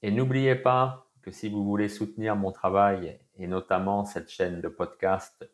Et 0.00 0.10
n'oubliez 0.10 0.54
pas, 0.54 1.06
que 1.20 1.30
si 1.30 1.50
vous 1.50 1.64
voulez 1.64 1.90
soutenir 1.90 2.34
mon 2.34 2.50
travail 2.50 3.20
et 3.36 3.46
notamment 3.46 4.06
cette 4.06 4.30
chaîne 4.30 4.62
de 4.62 4.68
podcast, 4.68 5.46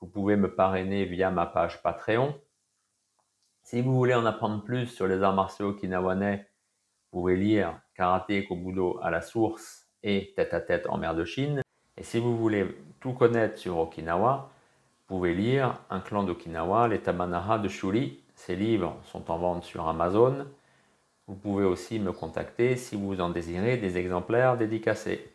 vous 0.00 0.06
pouvez 0.06 0.36
me 0.36 0.54
parrainer 0.54 1.04
via 1.04 1.32
ma 1.32 1.46
page 1.46 1.82
Patreon. 1.82 2.40
Si 3.64 3.82
vous 3.82 3.92
voulez 3.92 4.14
en 4.14 4.24
apprendre 4.24 4.62
plus 4.62 4.86
sur 4.86 5.08
les 5.08 5.20
arts 5.24 5.34
martiaux 5.34 5.70
okinawanais, 5.70 6.48
vous 7.10 7.18
pouvez 7.18 7.34
lire 7.36 7.80
Karaté 7.96 8.46
Kobudo 8.46 9.00
à 9.02 9.10
la 9.10 9.20
source 9.20 9.88
et 10.04 10.32
Tête 10.36 10.54
à 10.54 10.60
tête 10.60 10.86
en 10.88 10.96
mer 10.96 11.16
de 11.16 11.24
Chine. 11.24 11.60
Et 11.96 12.04
si 12.04 12.18
vous 12.18 12.36
voulez 12.36 12.66
tout 13.00 13.12
connaître 13.12 13.58
sur 13.58 13.78
Okinawa, 13.78 14.50
vous 15.08 15.16
pouvez 15.16 15.34
lire 15.34 15.78
Un 15.90 16.00
clan 16.00 16.22
d'Okinawa, 16.22 16.88
les 16.88 17.00
Tamanara 17.00 17.58
de 17.58 17.68
Shuri. 17.68 18.20
Ces 18.34 18.56
livres 18.56 18.96
sont 19.04 19.30
en 19.30 19.38
vente 19.38 19.64
sur 19.64 19.86
Amazon. 19.86 20.46
Vous 21.26 21.34
pouvez 21.34 21.64
aussi 21.64 21.98
me 21.98 22.12
contacter 22.12 22.76
si 22.76 22.96
vous 22.96 23.20
en 23.20 23.28
désirez 23.28 23.76
des 23.76 23.98
exemplaires 23.98 24.56
dédicacés. 24.56 25.31